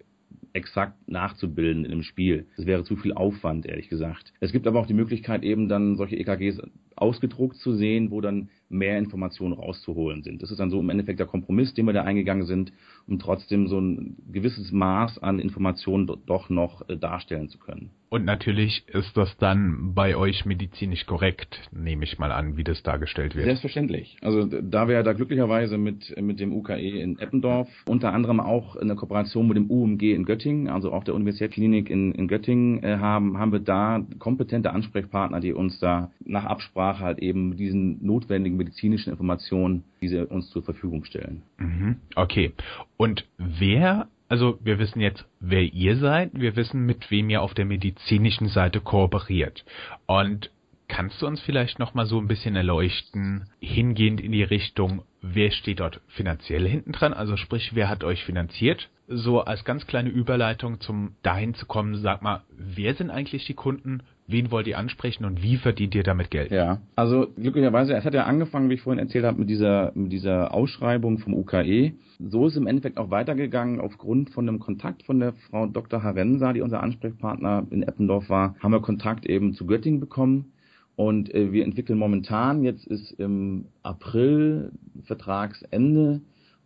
exakt 0.52 1.08
nachzubilden 1.08 1.84
in 1.84 1.92
einem 1.92 2.02
Spiel. 2.02 2.46
Das 2.56 2.66
wäre 2.66 2.84
zu 2.84 2.96
viel 2.96 3.12
Aufwand, 3.12 3.66
ehrlich 3.66 3.88
gesagt. 3.88 4.32
Es 4.40 4.52
gibt 4.52 4.66
aber 4.66 4.80
auch 4.80 4.86
die 4.86 4.94
Möglichkeit, 4.94 5.42
eben 5.42 5.68
dann 5.68 5.96
solche 5.96 6.16
EKGs 6.16 6.60
ausgedruckt 6.96 7.56
zu 7.56 7.72
sehen, 7.72 8.10
wo 8.10 8.20
dann 8.20 8.50
mehr 8.68 8.98
Informationen 8.98 9.54
rauszuholen 9.54 10.22
sind. 10.22 10.42
Das 10.42 10.50
ist 10.50 10.60
dann 10.60 10.70
so 10.70 10.80
im 10.80 10.90
Endeffekt 10.90 11.18
der 11.18 11.26
Kompromiss, 11.26 11.74
den 11.74 11.86
wir 11.86 11.92
da 11.92 12.02
eingegangen 12.02 12.46
sind, 12.46 12.72
um 13.10 13.18
trotzdem 13.18 13.66
so 13.66 13.78
ein 13.80 14.16
gewisses 14.32 14.70
Maß 14.70 15.18
an 15.18 15.40
Informationen 15.40 16.10
doch 16.26 16.48
noch 16.48 16.88
äh, 16.88 16.96
darstellen 16.96 17.48
zu 17.48 17.58
können. 17.58 17.90
Und 18.10 18.24
natürlich 18.24 18.82
ist 18.88 19.16
das 19.16 19.36
dann 19.38 19.94
bei 19.94 20.16
euch 20.16 20.44
medizinisch 20.44 21.06
korrekt, 21.06 21.60
nehme 21.70 22.02
ich 22.02 22.18
mal 22.18 22.32
an, 22.32 22.56
wie 22.56 22.64
das 22.64 22.82
dargestellt 22.82 23.36
wird. 23.36 23.44
Selbstverständlich. 23.44 24.16
Also 24.20 24.46
da 24.46 24.88
wir 24.88 25.04
da 25.04 25.12
glücklicherweise 25.12 25.78
mit, 25.78 26.20
mit 26.20 26.40
dem 26.40 26.52
UKE 26.52 26.74
in 26.74 27.20
Eppendorf, 27.20 27.68
unter 27.86 28.12
anderem 28.12 28.40
auch 28.40 28.74
eine 28.74 28.96
Kooperation 28.96 29.46
mit 29.46 29.56
dem 29.56 29.70
UMG 29.70 30.12
in 30.12 30.24
Göttingen, 30.24 30.68
also 30.68 30.92
auch 30.92 31.04
der 31.04 31.14
Universitätsklinik 31.14 31.88
in, 31.88 32.12
in 32.12 32.26
Göttingen 32.26 32.82
äh, 32.82 32.96
haben, 32.98 33.38
haben 33.38 33.52
wir 33.52 33.60
da 33.60 34.04
kompetente 34.18 34.72
Ansprechpartner, 34.72 35.38
die 35.38 35.52
uns 35.52 35.78
da 35.78 36.10
nach 36.24 36.44
Absprache 36.44 37.04
halt 37.04 37.20
eben 37.20 37.56
diesen 37.56 38.04
notwendigen 38.04 38.56
medizinischen 38.56 39.10
Informationen, 39.10 39.84
diese 40.00 40.26
uns 40.26 40.50
zur 40.50 40.64
Verfügung 40.64 41.04
stellen. 41.04 41.42
Mhm. 41.58 41.96
Okay. 42.16 42.52
Und 43.00 43.24
wer 43.38 44.08
also 44.28 44.60
wir 44.62 44.78
wissen 44.78 45.00
jetzt, 45.00 45.24
wer 45.40 45.62
ihr 45.62 45.96
seid, 45.96 46.30
wir 46.34 46.54
wissen, 46.54 46.86
mit 46.86 47.10
wem 47.10 47.30
ihr 47.30 47.42
auf 47.42 47.52
der 47.52 47.64
medizinischen 47.64 48.46
Seite 48.46 48.80
kooperiert. 48.80 49.64
Und 50.06 50.50
kannst 50.86 51.20
du 51.20 51.26
uns 51.26 51.40
vielleicht 51.40 51.80
noch 51.80 51.94
mal 51.94 52.06
so 52.06 52.18
ein 52.20 52.28
bisschen 52.28 52.54
erleuchten, 52.54 53.46
hingehend 53.58 54.20
in 54.20 54.30
die 54.30 54.44
Richtung, 54.44 55.02
wer 55.20 55.50
steht 55.50 55.80
dort 55.80 56.00
finanziell 56.06 56.68
hinten 56.68 56.92
dran? 56.92 57.12
Also 57.12 57.36
sprich, 57.36 57.74
wer 57.74 57.88
hat 57.88 58.04
euch 58.04 58.22
finanziert? 58.22 58.88
So 59.12 59.40
als 59.40 59.64
ganz 59.64 59.88
kleine 59.88 60.08
Überleitung 60.08 60.80
zum 60.80 61.16
dahin 61.22 61.54
zu 61.54 61.66
kommen, 61.66 61.96
sag 61.96 62.22
mal, 62.22 62.42
wer 62.56 62.94
sind 62.94 63.10
eigentlich 63.10 63.44
die 63.44 63.54
Kunden? 63.54 64.04
Wen 64.28 64.52
wollt 64.52 64.68
ihr 64.68 64.78
ansprechen 64.78 65.24
und 65.24 65.42
wie 65.42 65.56
verdient 65.56 65.96
ihr 65.96 66.04
damit 66.04 66.30
Geld? 66.30 66.52
Ja, 66.52 66.80
also 66.94 67.26
glücklicherweise, 67.36 67.94
es 67.94 68.04
hat 68.04 68.14
ja 68.14 68.26
angefangen, 68.26 68.70
wie 68.70 68.74
ich 68.74 68.82
vorhin 68.82 69.00
erzählt 69.00 69.24
habe, 69.24 69.40
mit 69.40 69.50
dieser, 69.50 69.90
mit 69.96 70.12
dieser 70.12 70.54
Ausschreibung 70.54 71.18
vom 71.18 71.34
UKE. 71.34 71.94
So 72.20 72.46
ist 72.46 72.56
im 72.56 72.68
Endeffekt 72.68 72.98
auch 72.98 73.10
weitergegangen. 73.10 73.80
Aufgrund 73.80 74.30
von 74.30 74.48
einem 74.48 74.60
Kontakt 74.60 75.02
von 75.02 75.18
der 75.18 75.32
Frau 75.32 75.66
Dr. 75.66 76.04
Harensa, 76.04 76.52
die 76.52 76.60
unser 76.60 76.80
Ansprechpartner 76.80 77.66
in 77.70 77.82
Eppendorf 77.82 78.28
war, 78.28 78.54
haben 78.60 78.72
wir 78.72 78.80
Kontakt 78.80 79.26
eben 79.26 79.54
zu 79.54 79.66
Göttingen 79.66 79.98
bekommen. 79.98 80.52
Und 80.94 81.34
äh, 81.34 81.50
wir 81.50 81.64
entwickeln 81.64 81.98
momentan, 81.98 82.62
jetzt 82.62 82.86
ist 82.86 83.10
im 83.18 83.64
April 83.82 84.70
Vertragsende, 85.06 86.20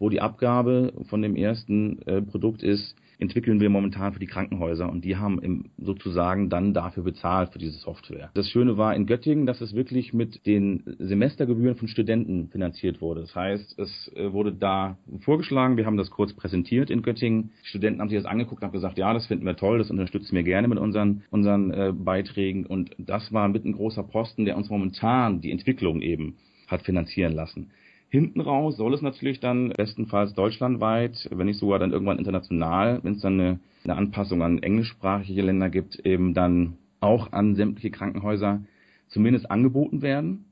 wo 0.04 0.11
die 0.11 0.20
Abgabe 0.20 0.92
von 1.08 1.23
dem 1.23 1.34
ersten 1.34 2.02
äh, 2.02 2.20
Produkt 2.20 2.62
ist, 2.62 2.94
entwickeln 3.18 3.58
wir 3.58 3.70
momentan 3.70 4.12
für 4.12 4.18
die 4.18 4.26
Krankenhäuser 4.26 4.87
und 4.90 5.02
die 5.02 5.16
haben 5.16 5.38
im, 5.40 5.70
sozusagen 5.78 6.50
dann 6.50 6.75
dafür 6.75 7.04
bezahlt 7.04 7.54
für 7.54 7.58
diese 7.58 7.78
Software. 7.78 8.30
Das 8.34 8.50
Schöne 8.50 8.76
war 8.76 8.94
in 8.94 9.06
Göttingen, 9.06 9.46
dass 9.46 9.62
es 9.62 9.75
wirklich 9.75 10.12
mit 10.12 10.44
den 10.44 10.82
Semestergebühren 10.99 11.76
von 11.76 11.88
Studenten 11.88 12.49
finanziert 12.49 13.00
wurde. 13.00 13.23
Das 13.23 13.34
heißt, 13.34 13.78
es 13.78 14.12
äh, 14.14 14.30
wurde 14.30 14.52
da 14.52 14.99
vorgeschlagen, 15.20 15.78
wir 15.78 15.87
haben 15.87 15.96
das 15.96 16.11
kurz 16.11 16.34
präsentiert 16.34 16.90
in 16.90 17.00
Göttingen. 17.00 17.52
Die 17.62 17.68
Studenten 17.68 18.02
haben 18.02 18.11
sich 18.11 18.18
das 18.18 18.30
angeguckt 18.30 18.61
und 18.61 18.66
haben 18.66 18.73
gesagt, 18.73 18.99
ja, 18.99 19.14
das 19.14 19.26
finden 19.26 19.46
wir 19.46 19.56
toll, 19.56 19.78
das 19.78 19.90
unterstützen 19.90 20.37
wir 20.37 20.42
gerne 20.42 20.68
mit 20.68 20.78
unseren, 20.78 21.23
unseren 21.30 21.70
äh, 21.70 21.94
Beiträgen 21.96 22.66
und 22.66 22.90
das 22.99 23.32
war 23.32 23.49
mit 23.49 23.64
ein 23.64 23.73
großer 23.73 24.02
Posten, 24.02 24.44
der 24.44 24.58
uns 24.58 24.68
momentan 24.68 25.40
die 25.40 25.50
Entwicklung 25.50 26.02
eben 26.02 26.37
hat 26.66 26.82
finanzieren 26.82 27.32
lassen. 27.32 27.70
Hinten 28.14 28.40
raus 28.40 28.76
soll 28.76 28.94
es 28.94 29.02
natürlich 29.02 29.40
dann 29.40 29.71
bestenfalls 29.71 30.35
deutschlandweit, 30.35 31.28
wenn 31.33 31.47
nicht 31.47 31.59
sogar 31.59 31.80
dann 31.80 31.90
irgendwann 31.90 32.21
international, 32.21 33.00
wenn 33.02 33.14
es 33.14 33.23
dann 33.23 33.40
eine, 33.40 33.59
eine 33.83 33.97
Anpassung 33.97 34.40
an 34.40 34.62
englischsprachige 34.62 35.42
Länder 35.42 35.68
gibt, 35.68 35.99
eben 36.06 36.33
dann 36.33 36.75
auch 37.00 37.33
an 37.33 37.56
sämtliche 37.56 37.90
Krankenhäuser 37.90 38.62
zumindest 39.09 39.50
angeboten 39.50 40.00
werden. 40.00 40.44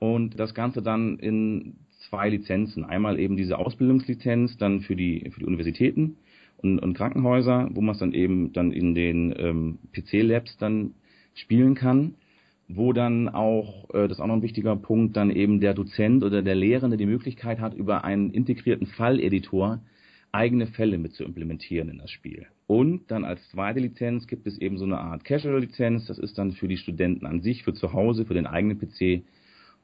Und 0.00 0.40
das 0.40 0.52
Ganze 0.52 0.82
dann 0.82 1.20
in 1.20 1.76
zwei 2.10 2.28
Lizenzen. 2.28 2.84
Einmal 2.84 3.20
eben 3.20 3.36
diese 3.36 3.56
Ausbildungslizenz 3.56 4.56
dann 4.58 4.80
für 4.80 4.96
die, 4.96 5.30
für 5.30 5.38
die 5.38 5.46
Universitäten 5.46 6.16
und, 6.56 6.80
und 6.80 6.94
Krankenhäuser, 6.94 7.70
wo 7.72 7.82
man 7.82 7.92
es 7.92 8.00
dann 8.00 8.14
eben 8.14 8.52
dann 8.52 8.72
in 8.72 8.96
den 8.96 9.32
ähm, 9.38 9.78
PC-Labs 9.92 10.56
dann 10.58 10.94
spielen 11.34 11.76
kann 11.76 12.16
wo 12.68 12.92
dann 12.92 13.28
auch, 13.28 13.88
äh, 13.90 14.08
das 14.08 14.18
ist 14.18 14.20
auch 14.20 14.26
noch 14.26 14.36
ein 14.36 14.42
wichtiger 14.42 14.76
Punkt, 14.76 15.16
dann 15.16 15.30
eben 15.30 15.60
der 15.60 15.74
Dozent 15.74 16.24
oder 16.24 16.42
der 16.42 16.54
Lehrende 16.54 16.96
die 16.96 17.06
Möglichkeit 17.06 17.60
hat, 17.60 17.74
über 17.74 18.04
einen 18.04 18.30
integrierten 18.30 18.86
Falleditor 18.86 19.80
eigene 20.32 20.66
Fälle 20.66 20.98
mit 20.98 21.14
zu 21.14 21.24
implementieren 21.24 21.88
in 21.88 21.98
das 21.98 22.10
Spiel. 22.10 22.46
Und 22.66 23.10
dann 23.10 23.24
als 23.24 23.48
zweite 23.50 23.80
Lizenz 23.80 24.26
gibt 24.26 24.46
es 24.46 24.58
eben 24.58 24.76
so 24.76 24.84
eine 24.84 24.98
Art 24.98 25.24
Casual-Lizenz, 25.24 26.06
das 26.06 26.18
ist 26.18 26.36
dann 26.36 26.52
für 26.52 26.68
die 26.68 26.76
Studenten 26.76 27.26
an 27.26 27.40
sich, 27.40 27.62
für 27.62 27.72
zu 27.72 27.92
Hause, 27.92 28.26
für 28.26 28.34
den 28.34 28.46
eigenen 28.46 28.78
PC, 28.78 29.24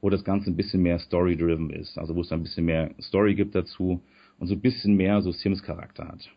wo 0.01 0.09
das 0.09 0.23
Ganze 0.23 0.51
ein 0.51 0.57
bisschen 0.57 0.83
mehr 0.83 0.99
Story-driven 0.99 1.69
ist, 1.69 1.97
also 1.97 2.15
wo 2.15 2.21
es 2.21 2.27
dann 2.27 2.41
ein 2.41 2.43
bisschen 2.43 2.65
mehr 2.65 2.91
Story 3.01 3.35
gibt 3.35 3.55
dazu 3.55 4.01
und 4.37 4.47
so 4.47 4.53
ein 4.53 4.61
bisschen 4.61 4.95
mehr 4.95 5.21
so 5.21 5.31
Sims-Charakter 5.31 6.07
hat. 6.07 6.29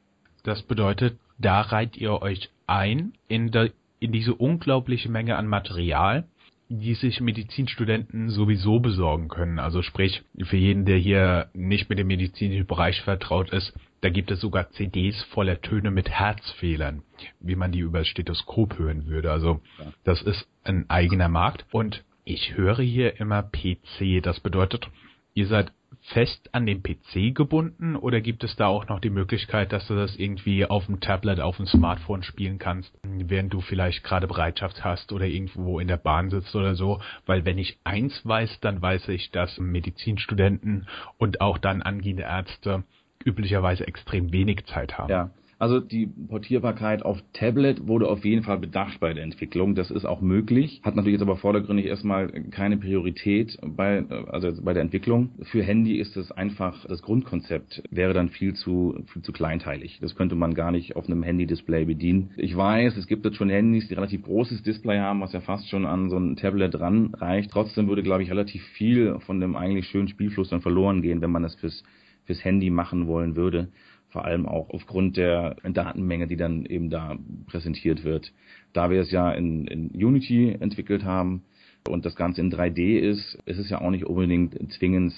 Das 0.45 0.62
bedeutet, 0.62 1.19
da 1.38 1.61
reiht 1.61 1.97
ihr 1.97 2.23
euch 2.23 2.50
ein 2.67 3.12
in, 3.29 3.50
der, 3.50 3.73
in 3.99 4.12
diese 4.12 4.35
unglaubliche 4.35 5.11
Menge 5.11 5.37
an 5.37 5.49
Material, 5.49 6.25
die 6.68 6.94
sich 6.94 7.20
Medizinstudenten 7.20 8.28
sowieso 8.28 8.80
besorgen 8.80 9.28
können. 9.28 9.58
Also 9.58 9.82
sprich, 9.82 10.23
für 10.44 10.56
jeden, 10.56 10.85
der 10.85 10.99
hier 10.99 11.49
nicht 11.54 11.88
mit 11.88 11.99
dem 11.99 12.08
medizinischen 12.08 12.66
Bereich 12.66 13.00
vertraut 13.02 13.50
ist, 13.50 13.73
da 14.00 14.11
gibt 14.11 14.30
es 14.30 14.40
sogar 14.40 14.70
CDs 14.70 15.23
voller 15.30 15.61
Töne 15.61 15.90
mit 15.90 16.11
Herzfehlern, 16.11 17.02
wie 17.40 17.56
man 17.56 17.73
die 17.73 17.80
über 17.80 18.00
das 18.00 18.08
Stethoskop 18.08 18.78
hören 18.78 19.06
würde. 19.06 19.30
Also 19.30 19.61
das 20.04 20.23
ist 20.23 20.46
ein 20.64 20.90
eigener 20.90 21.28
Markt. 21.28 21.64
Und 21.70 22.04
ich 22.25 22.56
höre 22.56 22.82
hier 22.82 23.20
immer 23.20 23.42
PC. 23.42 24.23
Das 24.23 24.40
bedeutet, 24.40 24.88
ihr 25.35 25.46
seid 25.46 25.73
fest 26.03 26.49
an 26.53 26.67
den 26.67 26.83
PC 26.83 27.35
gebunden 27.35 27.97
oder 27.97 28.21
gibt 28.21 28.45
es 28.45 28.57
da 28.57 28.67
auch 28.67 28.88
noch 28.88 29.00
die 29.00 29.11
Möglichkeit, 29.11 29.73
dass 29.73 29.87
du 29.88 29.95
das 29.95 30.17
irgendwie 30.17 30.65
auf 30.65 30.87
dem 30.87 31.00
Tablet, 31.00 31.41
auf 31.41 31.57
dem 31.57 31.67
Smartphone 31.67 32.23
spielen 32.23 32.59
kannst, 32.59 32.93
während 33.03 33.53
du 33.53 33.61
vielleicht 33.61 34.05
gerade 34.05 34.26
Bereitschaft 34.26 34.85
hast 34.85 35.12
oder 35.12 35.26
irgendwo 35.26 35.81
in 35.81 35.88
der 35.88 35.97
Bahn 35.97 36.31
sitzt 36.31 36.55
oder 36.55 36.75
so? 36.75 37.00
Weil 37.26 37.45
wenn 37.45 37.59
ich 37.59 37.79
eins 37.85 38.25
weiß, 38.25 38.61
dann 38.61 38.81
weiß 38.81 39.09
ich, 39.09 39.31
dass 39.31 39.59
Medizinstudenten 39.59 40.87
und 41.19 41.41
auch 41.41 41.59
dann 41.59 41.83
angehende 41.83 42.23
Ärzte 42.23 42.85
üblicherweise 43.25 43.87
extrem 43.87 44.33
wenig 44.33 44.67
Zeit 44.67 44.99
haben. 44.99 45.11
Ja. 45.11 45.31
Also 45.59 45.81
die 45.81 46.07
Portierbarkeit 46.07 47.03
auf 47.03 47.23
Tablet 47.33 47.87
wurde 47.87 48.09
auf 48.09 48.25
jeden 48.25 48.43
Fall 48.43 48.59
bedacht 48.59 49.01
bei 49.01 49.15
der 49.15 49.25
Entwicklung. 49.25 49.75
Das 49.75 49.91
ist 49.91 50.05
auch 50.05 50.21
möglich. 50.21 50.83
Hat 50.85 50.97
natürlich 50.97 51.15
jetzt 51.15 51.23
aber 51.23 51.37
vordergründig 51.37 51.87
erstmal 51.87 52.29
keine 52.51 52.77
Priorität 52.77 53.59
bei, 53.63 54.05
also 54.29 54.51
bei 54.63 54.75
der 54.75 54.83
Entwicklung. 54.83 55.31
Für 55.45 55.63
Handy 55.63 55.99
ist 55.99 56.17
es 56.17 56.31
einfach, 56.31 56.85
das 56.87 57.01
Grundkonzept 57.01 57.83
wäre 57.91 58.13
dann 58.13 58.29
viel 58.29 58.53
zu, 58.55 59.03
viel 59.13 59.23
zu 59.23 59.33
kleinteilig. 59.33 59.99
Das 60.03 60.15
könnte 60.15 60.35
man 60.35 60.53
gar 60.53 60.73
nicht 60.73 60.95
auf 60.95 61.07
einem 61.07 61.23
Handy-Display 61.23 61.87
bedienen. 61.87 62.31
Ich 62.37 62.55
weiß, 62.55 62.97
es 62.99 63.07
gibt 63.07 63.25
jetzt 63.25 63.37
schon 63.37 63.49
Handys, 63.49 63.89
die 63.89 63.95
relativ 63.95 64.23
großes 64.25 64.63
Display 64.63 64.99
haben, 64.99 65.23
was 65.23 65.33
ja 65.33 65.41
fast 65.41 65.71
schon 65.71 65.87
an 65.87 66.11
so 66.11 66.19
ein 66.19 66.37
Tablet 66.37 66.79
ranreicht. 66.79 67.51
Trotzdem 67.51 67.89
würde, 67.89 68.03
glaube 68.03 68.23
ich, 68.23 68.31
relativ 68.31 68.63
viel 68.75 69.19
von 69.21 69.41
dem 69.41 69.57
eigentlich 69.57 69.89
schönen 69.89 70.09
Spielfluss 70.09 70.51
dann 70.51 70.61
verloren 70.61 71.01
gehen, 71.01 71.23
wenn 71.23 71.31
man 71.31 71.43
das 71.43 71.55
fürs, 71.55 71.83
fürs 72.26 72.45
Handy 72.45 72.71
machen 72.71 73.06
wollen 73.06 73.37
würde 73.37 73.68
vor 74.16 74.25
allem 74.25 74.47
auch 74.47 74.71
aufgrund 74.71 75.18
der 75.18 75.56
Datenmenge, 75.62 76.26
die 76.26 76.38
dann 76.38 76.64
eben 76.64 76.88
da 76.88 77.18
präsentiert 77.49 78.02
wird. 78.02 78.33
Da 78.73 78.88
wir 78.88 79.02
es 79.02 79.11
ja 79.11 79.30
in, 79.33 79.66
in 79.66 79.90
Unity 79.90 80.56
entwickelt 80.59 81.04
haben 81.04 81.45
und 81.87 82.06
das 82.06 82.16
Ganze 82.16 82.40
in 82.40 82.50
3D 82.50 82.99
ist, 82.99 83.35
ist 83.45 83.59
es 83.59 83.68
ja 83.68 83.80
auch 83.83 83.90
nicht 83.90 84.06
unbedingt 84.06 84.56
zwingend, 84.73 85.12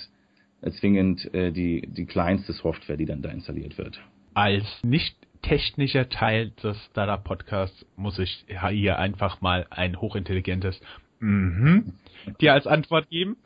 zwingend 0.80 1.32
äh, 1.32 1.52
die, 1.52 1.86
die 1.86 2.06
kleinste 2.06 2.52
Software, 2.52 2.96
die 2.96 3.04
dann 3.04 3.22
da 3.22 3.30
installiert 3.30 3.78
wird. 3.78 4.00
Als 4.34 4.64
nicht 4.82 5.16
technischer 5.42 6.08
Teil 6.08 6.50
des 6.62 6.76
Startup 6.86 7.22
Podcasts 7.22 7.86
muss 7.94 8.18
ich 8.18 8.44
hier 8.70 8.98
einfach 8.98 9.40
mal 9.40 9.66
ein 9.70 10.00
hochintelligentes 10.00 10.80
mhm 11.20 11.92
dir 12.40 12.52
als 12.52 12.66
Antwort 12.66 13.08
geben. 13.10 13.36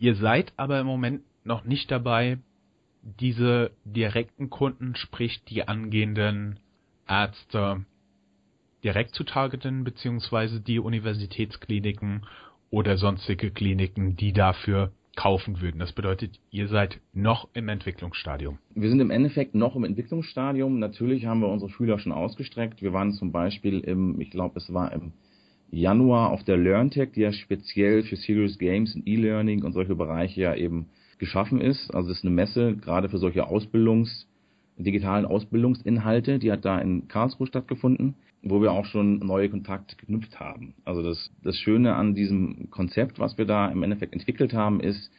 Ihr 0.00 0.16
seid 0.16 0.52
aber 0.56 0.80
im 0.80 0.86
Moment 0.86 1.22
noch 1.44 1.64
nicht 1.64 1.90
dabei, 1.90 2.38
diese 3.04 3.70
direkten 3.84 4.50
Kunden, 4.50 4.94
sprich 4.96 5.44
die 5.44 5.68
angehenden 5.68 6.58
Ärzte, 7.06 7.84
direkt 8.82 9.14
zu 9.14 9.24
targeten, 9.24 9.84
beziehungsweise 9.84 10.60
die 10.60 10.78
Universitätskliniken 10.78 12.26
oder 12.70 12.96
sonstige 12.96 13.50
Kliniken, 13.50 14.16
die 14.16 14.32
dafür 14.32 14.92
kaufen 15.16 15.60
würden. 15.60 15.78
Das 15.78 15.92
bedeutet, 15.92 16.40
ihr 16.50 16.68
seid 16.68 17.00
noch 17.12 17.48
im 17.54 17.68
Entwicklungsstadium. 17.68 18.58
Wir 18.74 18.88
sind 18.88 19.00
im 19.00 19.10
Endeffekt 19.10 19.54
noch 19.54 19.76
im 19.76 19.84
Entwicklungsstadium. 19.84 20.78
Natürlich 20.78 21.26
haben 21.26 21.40
wir 21.40 21.48
unsere 21.48 21.70
Schüler 21.70 21.98
schon 21.98 22.12
ausgestreckt. 22.12 22.82
Wir 22.82 22.92
waren 22.92 23.12
zum 23.12 23.30
Beispiel 23.30 23.80
im, 23.80 24.20
ich 24.20 24.30
glaube, 24.30 24.58
es 24.58 24.72
war 24.72 24.92
im 24.92 25.12
Januar 25.70 26.30
auf 26.30 26.42
der 26.44 26.56
LearnTech, 26.56 27.12
die 27.12 27.20
ja 27.20 27.32
speziell 27.32 28.02
für 28.02 28.16
Serious 28.16 28.58
Games 28.58 28.94
und 28.94 29.06
E-Learning 29.06 29.62
und 29.62 29.72
solche 29.72 29.94
Bereiche 29.94 30.40
ja 30.40 30.54
eben 30.54 30.86
geschaffen 31.24 31.60
ist. 31.60 31.94
Also 31.94 32.10
es 32.10 32.18
ist 32.18 32.24
eine 32.24 32.34
Messe 32.34 32.76
gerade 32.76 33.08
für 33.08 33.18
solche 33.18 33.46
Ausbildungs, 33.46 34.28
digitalen 34.76 35.24
Ausbildungsinhalte, 35.24 36.38
die 36.38 36.52
hat 36.52 36.64
da 36.64 36.78
in 36.78 37.08
Karlsruhe 37.08 37.46
stattgefunden, 37.46 38.14
wo 38.42 38.60
wir 38.60 38.72
auch 38.72 38.84
schon 38.84 39.18
neue 39.20 39.48
Kontakte 39.48 39.96
geknüpft 39.96 40.38
haben. 40.38 40.74
Also 40.84 41.02
das, 41.02 41.30
das 41.42 41.56
Schöne 41.56 41.94
an 41.94 42.14
diesem 42.14 42.70
Konzept, 42.70 43.18
was 43.18 43.38
wir 43.38 43.46
da 43.46 43.68
im 43.68 43.82
Endeffekt 43.82 44.12
entwickelt 44.12 44.52
haben, 44.52 44.80
ist 44.80 45.10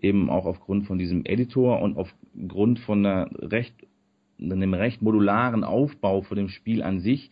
eben 0.00 0.30
auch 0.30 0.46
aufgrund 0.46 0.86
von 0.86 0.98
diesem 0.98 1.24
Editor 1.24 1.82
und 1.82 1.96
aufgrund 1.96 2.78
von 2.80 3.04
einer 3.04 3.30
recht, 3.38 3.74
einem 4.40 4.74
recht 4.74 5.02
modularen 5.02 5.64
Aufbau 5.64 6.22
von 6.22 6.36
dem 6.36 6.48
Spiel 6.48 6.82
an 6.82 7.00
sich, 7.00 7.30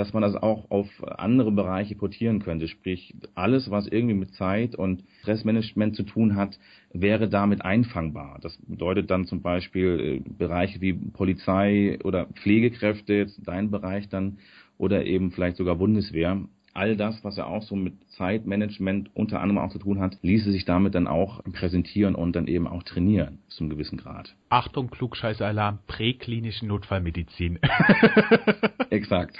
dass 0.00 0.14
man 0.14 0.22
das 0.22 0.34
auch 0.34 0.70
auf 0.70 0.88
andere 1.18 1.52
Bereiche 1.52 1.94
portieren 1.94 2.40
könnte. 2.40 2.68
Sprich, 2.68 3.14
alles, 3.34 3.70
was 3.70 3.86
irgendwie 3.86 4.14
mit 4.14 4.32
Zeit 4.32 4.74
und 4.74 5.04
Stressmanagement 5.20 5.94
zu 5.94 6.04
tun 6.04 6.36
hat, 6.36 6.58
wäre 6.94 7.28
damit 7.28 7.62
einfangbar. 7.66 8.38
Das 8.40 8.56
bedeutet 8.66 9.10
dann 9.10 9.26
zum 9.26 9.42
Beispiel 9.42 10.22
äh, 10.26 10.30
Bereiche 10.30 10.80
wie 10.80 10.94
Polizei 10.94 11.98
oder 12.02 12.24
Pflegekräfte, 12.26 13.12
jetzt 13.12 13.42
dein 13.44 13.70
Bereich 13.70 14.08
dann, 14.08 14.38
oder 14.78 15.04
eben 15.04 15.32
vielleicht 15.32 15.58
sogar 15.58 15.76
Bundeswehr 15.76 16.40
all 16.74 16.96
das, 16.96 17.22
was 17.24 17.36
ja 17.36 17.46
auch 17.46 17.62
so 17.62 17.76
mit 17.76 17.94
Zeitmanagement 18.10 19.10
unter 19.14 19.40
anderem 19.40 19.58
auch 19.58 19.72
zu 19.72 19.78
tun 19.78 20.00
hat, 20.00 20.16
ließe 20.22 20.52
sich 20.52 20.64
damit 20.64 20.94
dann 20.94 21.06
auch 21.06 21.42
präsentieren 21.44 22.14
und 22.14 22.34
dann 22.36 22.46
eben 22.46 22.66
auch 22.66 22.82
trainieren, 22.82 23.38
bis 23.46 23.56
zu 23.56 23.64
einem 23.64 23.70
gewissen 23.70 23.98
Grad. 23.98 24.34
Achtung, 24.48 24.90
Klugscheißalarm, 24.90 25.80
präklinischen 25.86 26.68
Notfallmedizin. 26.68 27.58
Exakt. 28.90 29.36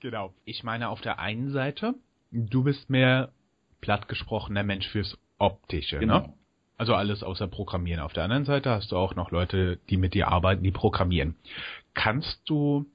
genau. 0.00 0.34
Ich 0.44 0.62
meine, 0.64 0.88
auf 0.88 1.00
der 1.00 1.18
einen 1.18 1.50
Seite, 1.50 1.94
du 2.30 2.64
bist 2.64 2.90
mehr 2.90 3.30
platt 3.80 4.08
gesprochener 4.08 4.62
Mensch 4.62 4.88
fürs 4.88 5.18
Optische, 5.38 5.96
ne? 5.96 6.00
genau. 6.00 6.18
ne? 6.20 6.32
Also 6.76 6.94
alles 6.94 7.22
außer 7.22 7.46
Programmieren. 7.46 8.00
Auf 8.00 8.14
der 8.14 8.24
anderen 8.24 8.46
Seite 8.46 8.70
hast 8.70 8.90
du 8.90 8.96
auch 8.96 9.14
noch 9.14 9.30
Leute, 9.30 9.78
die 9.90 9.98
mit 9.98 10.14
dir 10.14 10.28
arbeiten, 10.28 10.62
die 10.62 10.70
programmieren. 10.70 11.36
Kannst 11.92 12.40
du 12.48 12.86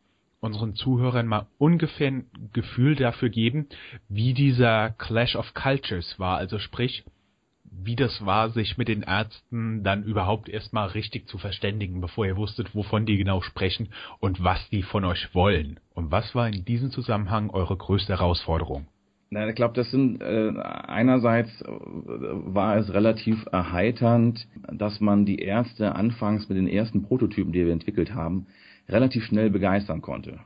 unseren 0.45 0.75
Zuhörern 0.75 1.27
mal 1.27 1.47
ungefähr 1.57 2.07
ein 2.07 2.25
Gefühl 2.53 2.95
dafür 2.95 3.29
geben, 3.29 3.67
wie 4.07 4.33
dieser 4.33 4.91
Clash 4.91 5.35
of 5.35 5.53
Cultures 5.53 6.19
war. 6.19 6.37
Also 6.37 6.59
sprich, 6.59 7.03
wie 7.83 7.95
das 7.95 8.25
war, 8.25 8.49
sich 8.49 8.77
mit 8.77 8.87
den 8.87 9.03
Ärzten 9.03 9.83
dann 9.83 10.03
überhaupt 10.03 10.49
erstmal 10.49 10.87
richtig 10.89 11.27
zu 11.27 11.37
verständigen, 11.37 12.01
bevor 12.01 12.25
ihr 12.25 12.37
wusstet, 12.37 12.73
wovon 12.73 13.05
die 13.05 13.17
genau 13.17 13.41
sprechen 13.41 13.89
und 14.19 14.43
was 14.43 14.69
die 14.69 14.83
von 14.83 15.03
euch 15.05 15.33
wollen. 15.33 15.79
Und 15.93 16.11
was 16.11 16.35
war 16.35 16.47
in 16.47 16.65
diesem 16.65 16.91
Zusammenhang 16.91 17.49
eure 17.49 17.75
größte 17.75 18.13
Herausforderung? 18.13 18.87
Na, 19.31 19.49
ich 19.49 19.55
glaube, 19.55 19.73
das 19.73 19.89
sind 19.91 20.21
äh, 20.21 20.53
einerseits 20.59 21.49
äh, 21.61 21.67
war 21.67 22.77
es 22.77 22.93
relativ 22.93 23.45
erheiternd, 23.51 24.47
dass 24.71 25.01
man 25.01 25.25
die 25.25 25.39
Ärzte 25.39 25.95
anfangs 25.95 26.47
mit 26.47 26.57
den 26.57 26.67
ersten 26.67 27.03
Prototypen, 27.03 27.51
die 27.51 27.65
wir 27.65 27.73
entwickelt 27.73 28.13
haben, 28.13 28.45
relativ 28.89 29.23
schnell 29.23 29.49
begeistern 29.49 30.01
konnte. 30.01 30.39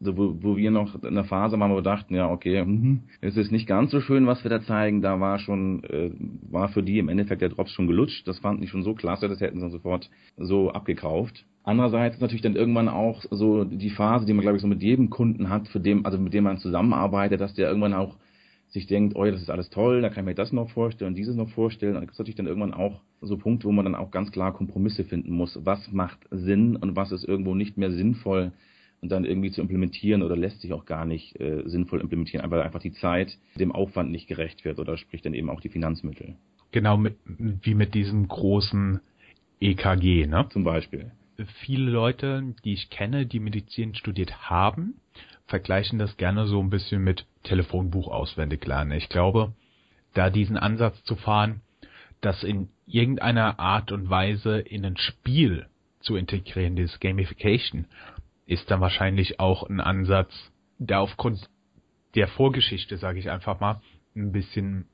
Also 0.00 0.16
wo, 0.16 0.36
wo 0.42 0.56
wir 0.56 0.70
noch 0.70 1.02
in 1.02 1.14
der 1.14 1.24
Phase 1.24 1.58
waren, 1.58 1.72
wo 1.72 1.76
wir 1.76 1.82
dachten, 1.82 2.14
ja, 2.14 2.30
okay, 2.30 2.64
mhm, 2.64 3.00
es 3.20 3.36
ist 3.36 3.50
nicht 3.50 3.66
ganz 3.66 3.90
so 3.90 4.00
schön, 4.00 4.26
was 4.26 4.44
wir 4.44 4.50
da 4.50 4.60
zeigen, 4.62 5.02
da 5.02 5.18
war 5.18 5.38
schon, 5.40 5.82
äh, 5.84 6.10
war 6.50 6.68
für 6.68 6.82
die 6.82 6.98
im 6.98 7.08
Endeffekt 7.08 7.42
der 7.42 7.48
Drops 7.48 7.72
schon 7.72 7.88
gelutscht. 7.88 8.28
Das 8.28 8.38
fanden 8.38 8.62
die 8.62 8.68
schon 8.68 8.84
so 8.84 8.94
klasse, 8.94 9.28
das 9.28 9.40
hätten 9.40 9.60
sie 9.60 9.70
sofort 9.70 10.08
so 10.36 10.70
abgekauft. 10.70 11.44
Andererseits 11.64 12.20
natürlich 12.20 12.42
dann 12.42 12.56
irgendwann 12.56 12.88
auch 12.88 13.24
so 13.30 13.64
die 13.64 13.90
Phase, 13.90 14.24
die 14.24 14.32
man, 14.32 14.42
glaube 14.42 14.56
ich, 14.56 14.62
so 14.62 14.68
mit 14.68 14.82
jedem 14.82 15.10
Kunden 15.10 15.48
hat, 15.50 15.68
für 15.68 15.80
dem, 15.80 16.06
also 16.06 16.16
mit 16.16 16.32
dem 16.32 16.44
man 16.44 16.58
zusammenarbeitet, 16.58 17.40
dass 17.40 17.54
der 17.54 17.68
irgendwann 17.68 17.92
auch 17.94 18.16
sich 18.70 18.86
denkt, 18.86 19.16
oh, 19.16 19.24
das 19.24 19.40
ist 19.40 19.50
alles 19.50 19.70
toll, 19.70 20.02
da 20.02 20.08
kann 20.08 20.24
ich 20.24 20.26
mir 20.26 20.34
das 20.34 20.52
noch 20.52 20.70
vorstellen, 20.70 21.14
dieses 21.14 21.36
noch 21.36 21.48
vorstellen. 21.50 21.94
Da 21.94 22.00
gibt 22.00 22.12
es 22.12 22.18
natürlich 22.18 22.36
dann 22.36 22.46
irgendwann 22.46 22.74
auch 22.74 23.00
so 23.20 23.36
Punkte, 23.36 23.66
wo 23.66 23.72
man 23.72 23.84
dann 23.84 23.94
auch 23.94 24.10
ganz 24.10 24.30
klar 24.30 24.52
Kompromisse 24.52 25.04
finden 25.04 25.32
muss. 25.32 25.58
Was 25.64 25.90
macht 25.90 26.18
Sinn 26.30 26.76
und 26.76 26.94
was 26.94 27.12
ist 27.12 27.24
irgendwo 27.24 27.54
nicht 27.54 27.76
mehr 27.78 27.90
sinnvoll 27.90 28.52
und 29.00 29.10
dann 29.10 29.24
irgendwie 29.24 29.50
zu 29.50 29.60
implementieren 29.60 30.22
oder 30.22 30.36
lässt 30.36 30.60
sich 30.60 30.72
auch 30.72 30.84
gar 30.84 31.06
nicht 31.06 31.40
äh, 31.40 31.62
sinnvoll 31.66 32.00
implementieren, 32.00 32.48
weil 32.50 32.62
einfach 32.62 32.80
die 32.80 32.92
Zeit 32.92 33.38
dem 33.58 33.72
Aufwand 33.72 34.10
nicht 34.10 34.28
gerecht 34.28 34.64
wird 34.64 34.78
oder 34.78 34.96
sprich 34.96 35.22
dann 35.22 35.34
eben 35.34 35.50
auch 35.50 35.60
die 35.60 35.68
Finanzmittel. 35.68 36.36
Genau, 36.72 36.98
mit, 36.98 37.16
wie 37.26 37.74
mit 37.74 37.94
diesem 37.94 38.28
großen 38.28 39.00
EKG, 39.60 40.26
ne? 40.26 40.46
Zum 40.50 40.64
Beispiel. 40.64 41.12
Viele 41.64 41.90
Leute, 41.90 42.54
die 42.64 42.74
ich 42.74 42.90
kenne, 42.90 43.24
die 43.24 43.40
Medizin 43.40 43.94
studiert 43.94 44.50
haben, 44.50 44.94
vergleichen 45.48 45.98
das 45.98 46.16
gerne 46.16 46.46
so 46.46 46.60
ein 46.60 46.70
bisschen 46.70 47.02
mit 47.02 47.26
Telefonbuch 47.42 48.08
auswendig 48.08 48.64
lernen. 48.66 48.92
Ich 48.92 49.08
glaube, 49.08 49.54
da 50.14 50.30
diesen 50.30 50.56
Ansatz 50.56 51.02
zu 51.04 51.16
fahren, 51.16 51.62
das 52.20 52.44
in 52.44 52.68
irgendeiner 52.86 53.58
Art 53.58 53.90
und 53.90 54.10
Weise 54.10 54.58
in 54.58 54.84
ein 54.84 54.96
Spiel 54.96 55.66
zu 56.00 56.16
integrieren, 56.16 56.76
dieses 56.76 57.00
Gamification, 57.00 57.86
ist 58.46 58.70
dann 58.70 58.80
wahrscheinlich 58.80 59.40
auch 59.40 59.68
ein 59.68 59.80
Ansatz, 59.80 60.32
der 60.78 61.00
aufgrund 61.00 61.48
der 62.14 62.28
Vorgeschichte, 62.28 62.96
sage 62.98 63.18
ich 63.18 63.30
einfach 63.30 63.60
mal, 63.60 63.80
ein 64.16 64.32
bisschen, 64.32 64.86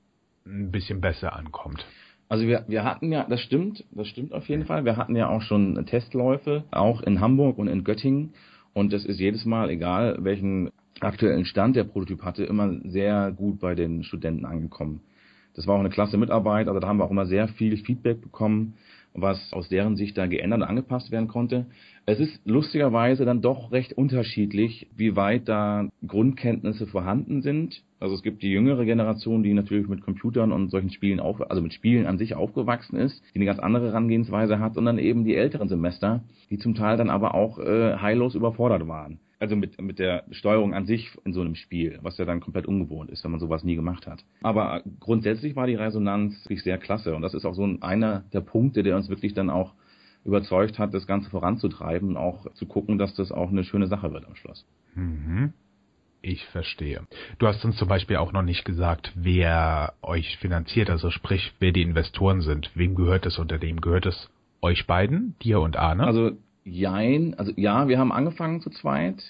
ein 0.47 0.71
bisschen 0.71 1.01
besser 1.01 1.35
ankommt. 1.35 1.85
Also 2.29 2.47
wir, 2.47 2.65
wir 2.69 2.85
hatten 2.85 3.13
ja, 3.13 3.25
das 3.29 3.41
stimmt, 3.41 3.85
das 3.91 4.09
stimmt 4.09 4.33
auf 4.33 4.49
jeden 4.49 4.67
Fall. 4.67 4.85
Wir 4.85 4.97
hatten 4.97 5.15
ja 5.15 5.29
auch 5.29 5.43
schon 5.43 5.85
Testläufe, 5.87 6.65
auch 6.71 7.01
in 7.03 7.21
Hamburg 7.21 7.59
und 7.59 7.69
in 7.69 7.85
Göttingen. 7.85 8.35
Und 8.75 8.93
das 8.93 9.05
ist 9.05 9.21
jedes 9.21 9.45
Mal, 9.45 9.71
egal 9.71 10.19
welchen 10.21 10.71
aktuellen 11.01 11.45
Stand 11.45 11.77
der 11.77 11.85
Prototyp 11.85 12.23
hatte, 12.23 12.45
immer 12.45 12.79
sehr 12.85 13.33
gut 13.33 13.61
bei 13.61 13.75
den 13.75 14.05
Studenten 14.05 14.45
angekommen. 14.45 15.01
Das 15.55 15.67
war 15.67 15.77
auch 15.77 15.81
eine 15.81 15.91
klasse 15.91 16.17
Mitarbeit, 16.17 16.69
also 16.69 16.81
da 16.81 16.89
haben 16.89 16.99
wir 16.99 17.05
auch 17.05 17.11
immer 17.11 17.27
sehr 17.27 17.49
viel 17.49 17.77
Feedback 17.77 18.21
bekommen, 18.21 18.75
was 19.15 19.53
aus 19.53 19.69
deren 19.69 19.97
Sicht 19.97 20.19
da 20.19 20.27
geändert 20.27 20.61
und 20.61 20.69
angepasst 20.69 21.11
werden 21.11 21.29
konnte. 21.29 21.67
Es 22.05 22.21
ist 22.21 22.41
lustigerweise 22.45 23.25
dann 23.25 23.41
doch 23.41 23.73
recht 23.73 23.93
unterschiedlich, 23.93 24.89
wie 24.97 25.17
weit 25.17 25.49
da 25.49 25.89
Grundkenntnisse 26.07 26.87
vorhanden 26.87 27.41
sind. 27.41 27.83
Also 28.01 28.17
es 28.17 28.23
gibt 28.23 28.43
die 28.43 28.51
jüngere 28.51 28.85
Generation, 28.85 29.43
die 29.43 29.55
natürlich 29.55 29.89
mit 29.89 30.03
Computern 30.03 30.53
und 30.53 30.69
solchen 30.69 30.91
Spielen 30.91 31.21
auf, 31.21 31.41
also 31.51 31.63
mit 31.63 31.73
Spielen 31.73 32.07
an 32.07 32.19
sich 32.19 32.35
aufgewachsen 32.35 32.97
ist, 32.97 33.23
die 33.33 33.37
eine 33.37 33.47
ganz 33.47 33.61
andere 33.61 33.87
Herangehensweise 33.87 34.59
hat, 34.59 34.77
und 34.77 34.85
dann 34.85 34.99
eben 34.99 35.25
die 35.25 35.37
älteren 35.37 35.69
Semester, 35.69 36.25
die 36.51 36.59
zum 36.59 36.75
Teil 36.75 36.97
dann 36.97 37.09
aber 37.09 37.35
auch 37.35 37.59
äh, 37.59 37.97
heillos 37.97 38.35
überfordert 38.35 38.87
waren 38.89 39.19
also 39.39 39.57
mit, 39.57 39.81
mit 39.81 39.99
der 39.99 40.25
Steuerung 40.31 40.75
an 40.75 40.87
sich 40.87 41.11
in 41.25 41.33
so 41.33 41.41
einem 41.41 41.55
Spiel, 41.55 41.99
was 42.03 42.19
ja 42.19 42.25
dann 42.25 42.41
komplett 42.41 42.67
ungewohnt 42.67 43.11
ist, 43.11 43.25
wenn 43.25 43.31
man 43.31 43.41
sowas 43.41 43.65
nie 43.65 43.75
gemacht 43.75 44.07
hat. 44.07 44.25
Aber 44.43 44.83
grundsätzlich 45.01 45.57
war 45.57 45.67
die 45.67 45.75
Resonanz 45.75 46.45
wirklich 46.45 46.63
sehr 46.63 46.79
klasse 46.79 47.15
und 47.15 47.23
das 47.23 47.35
ist 47.35 47.45
auch 47.45 47.55
so 47.55 47.69
einer 47.81 48.25
der 48.33 48.41
Punkte, 48.41 48.83
der 48.83 48.97
uns 48.97 49.09
wirklich 49.09 49.35
dann 49.35 49.51
auch 49.51 49.75
überzeugt 50.25 50.79
hat, 50.79 50.95
das 50.95 51.07
Ganze 51.07 51.31
voranzutreiben 51.31 52.11
und 52.11 52.17
auch 52.17 52.51
zu 52.55 52.67
gucken, 52.67 52.99
dass 52.99 53.15
das 53.15 53.31
auch 53.31 53.51
eine 53.51 53.65
schöne 53.65 53.87
Sache 53.87 54.13
wird 54.13 54.27
am 54.27 54.35
Schluss. 54.37 54.67
Mhm. 54.95 55.53
Ich 56.23 56.47
verstehe. 56.47 57.03
Du 57.39 57.47
hast 57.47 57.63
uns 57.67 57.77
zum 57.77 57.87
Beispiel 57.87 58.17
auch 58.17 58.33
noch 58.33 58.43
nicht 58.43 58.65
gesagt, 58.65 59.13
wer 59.15 59.93
euch 60.01 60.39
finanziert, 60.39 60.89
also 60.89 61.11
sprich, 61.11 61.53
wer 61.59 61.73
die 61.73 61.83
Investoren 61.83 62.41
sind. 62.41 62.71
Wem 62.75 62.95
gehört 62.95 63.27
das 63.27 63.39
Unternehmen? 63.39 63.83
Gehört 63.83 64.07
es 64.07 64.31
euch 64.63 64.87
beiden, 64.87 65.37
dir 65.43 65.61
und 65.61 65.77
Arne? 65.77 66.05
Also 66.05 66.33
Jein, 66.65 67.35
also 67.39 67.53
ja, 67.57 67.89
wir 67.89 67.99
haben 67.99 68.13
angefangen 68.13 68.61
zu 68.61 68.71
zweit, 68.71 69.23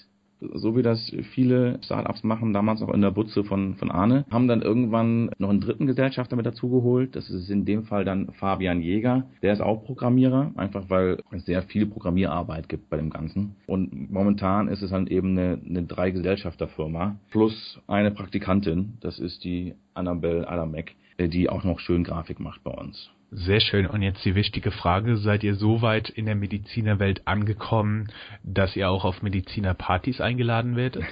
so 0.53 0.75
wie 0.75 0.81
das 0.81 1.13
viele 1.33 1.79
Startups 1.83 2.23
machen, 2.23 2.53
damals 2.53 2.81
auch 2.81 2.93
in 2.93 3.01
der 3.01 3.11
Butze 3.11 3.43
von, 3.43 3.75
von 3.75 3.91
Arne, 3.91 4.25
haben 4.31 4.47
dann 4.47 4.61
irgendwann 4.61 5.31
noch 5.37 5.49
einen 5.49 5.61
dritten 5.61 5.87
Gesellschafter 5.87 6.35
mit 6.35 6.45
dazugeholt. 6.45 7.15
Das 7.15 7.29
ist 7.29 7.49
in 7.49 7.65
dem 7.65 7.83
Fall 7.83 8.05
dann 8.05 8.31
Fabian 8.33 8.81
Jäger. 8.81 9.23
Der 9.41 9.53
ist 9.53 9.61
auch 9.61 9.83
Programmierer, 9.83 10.51
einfach 10.55 10.89
weil 10.89 11.21
es 11.31 11.45
sehr 11.45 11.63
viel 11.63 11.85
Programmierarbeit 11.85 12.69
gibt 12.69 12.89
bei 12.89 12.97
dem 12.97 13.09
Ganzen. 13.09 13.55
Und 13.67 14.11
momentan 14.11 14.67
ist 14.67 14.81
es 14.81 14.91
dann 14.91 15.07
eben 15.07 15.37
eine, 15.37 15.59
eine 15.67 15.83
Drei-Gesellschafter-Firma 15.83 17.15
plus 17.31 17.79
eine 17.87 18.11
Praktikantin. 18.11 18.97
Das 19.01 19.19
ist 19.19 19.43
die 19.43 19.73
Annabelle 19.93 20.47
Adamek, 20.47 20.95
die 21.19 21.49
auch 21.49 21.63
noch 21.63 21.79
schön 21.79 22.03
Grafik 22.03 22.39
macht 22.39 22.63
bei 22.63 22.71
uns. 22.71 23.11
Sehr 23.31 23.59
schön. 23.59 23.85
Und 23.85 24.01
jetzt 24.01 24.23
die 24.23 24.35
wichtige 24.35 24.71
Frage. 24.71 25.17
Seid 25.17 25.43
ihr 25.43 25.55
so 25.55 25.81
weit 25.81 26.09
in 26.09 26.25
der 26.25 26.35
Medizinerwelt 26.35 27.27
angekommen, 27.27 28.07
dass 28.43 28.75
ihr 28.75 28.89
auch 28.89 29.03
auf 29.03 29.21
Medizinerpartys 29.21 30.21
eingeladen 30.21 30.75
werdet? 30.75 31.03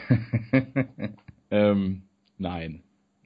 ähm, 1.52 2.04
nein, 2.38 2.84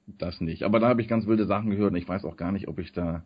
das 0.07 0.41
nicht. 0.41 0.63
Aber 0.63 0.79
da 0.79 0.87
habe 0.87 1.01
ich 1.01 1.07
ganz 1.07 1.27
wilde 1.27 1.45
Sachen 1.45 1.69
gehört 1.69 1.91
und 1.91 1.97
ich 1.97 2.07
weiß 2.07 2.25
auch 2.25 2.37
gar 2.37 2.51
nicht, 2.51 2.67
ob 2.67 2.79
ich 2.79 2.91
da, 2.91 3.23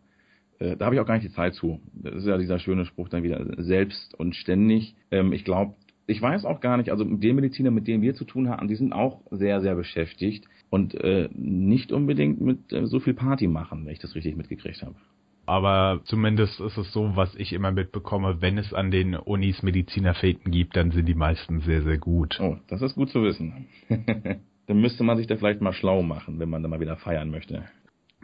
äh, 0.58 0.76
da 0.76 0.86
habe 0.86 0.96
ich 0.96 1.00
auch 1.00 1.06
gar 1.06 1.14
nicht 1.14 1.28
die 1.28 1.34
Zeit 1.34 1.54
zu. 1.54 1.80
Das 1.94 2.16
ist 2.16 2.26
ja 2.26 2.36
dieser 2.38 2.58
schöne 2.58 2.84
Spruch 2.84 3.08
dann 3.08 3.22
wieder, 3.22 3.62
selbst 3.62 4.14
und 4.18 4.34
ständig. 4.34 4.94
Ähm, 5.10 5.32
ich 5.32 5.44
glaube, 5.44 5.74
ich 6.06 6.20
weiß 6.20 6.44
auch 6.44 6.60
gar 6.60 6.76
nicht, 6.76 6.90
also 6.90 7.04
den 7.04 7.36
Mediziner, 7.36 7.70
mit 7.70 7.86
denen 7.86 8.02
wir 8.02 8.14
zu 8.14 8.24
tun 8.24 8.48
haben, 8.48 8.68
die 8.68 8.74
sind 8.74 8.92
auch 8.92 9.22
sehr, 9.30 9.60
sehr 9.60 9.76
beschäftigt 9.76 10.46
und 10.72 10.94
äh, 10.94 11.28
nicht 11.34 11.92
unbedingt 11.92 12.40
mit 12.40 12.72
äh, 12.72 12.86
so 12.86 12.98
viel 12.98 13.14
Party 13.14 13.46
machen, 13.46 13.84
wenn 13.84 13.92
ich 13.92 14.00
das 14.00 14.14
richtig 14.14 14.36
mitgekriegt 14.36 14.82
habe 14.82 14.96
aber 15.46 16.00
zumindest 16.04 16.60
ist 16.60 16.78
es 16.78 16.92
so, 16.92 17.16
was 17.16 17.34
ich 17.34 17.52
immer 17.52 17.72
mitbekomme, 17.72 18.40
wenn 18.40 18.58
es 18.58 18.72
an 18.72 18.90
den 18.90 19.16
Unis 19.16 19.62
Medizinerfäden 19.62 20.52
gibt, 20.52 20.76
dann 20.76 20.92
sind 20.92 21.06
die 21.06 21.14
meisten 21.14 21.60
sehr, 21.60 21.82
sehr 21.82 21.98
gut. 21.98 22.38
Oh, 22.40 22.56
das 22.68 22.82
ist 22.82 22.94
gut 22.94 23.10
zu 23.10 23.22
wissen. 23.22 23.66
dann 24.66 24.80
müsste 24.80 25.02
man 25.02 25.16
sich 25.16 25.26
da 25.26 25.36
vielleicht 25.36 25.60
mal 25.60 25.72
schlau 25.72 26.02
machen, 26.02 26.38
wenn 26.38 26.48
man 26.48 26.62
da 26.62 26.68
mal 26.68 26.80
wieder 26.80 26.96
feiern 26.96 27.30
möchte. 27.30 27.64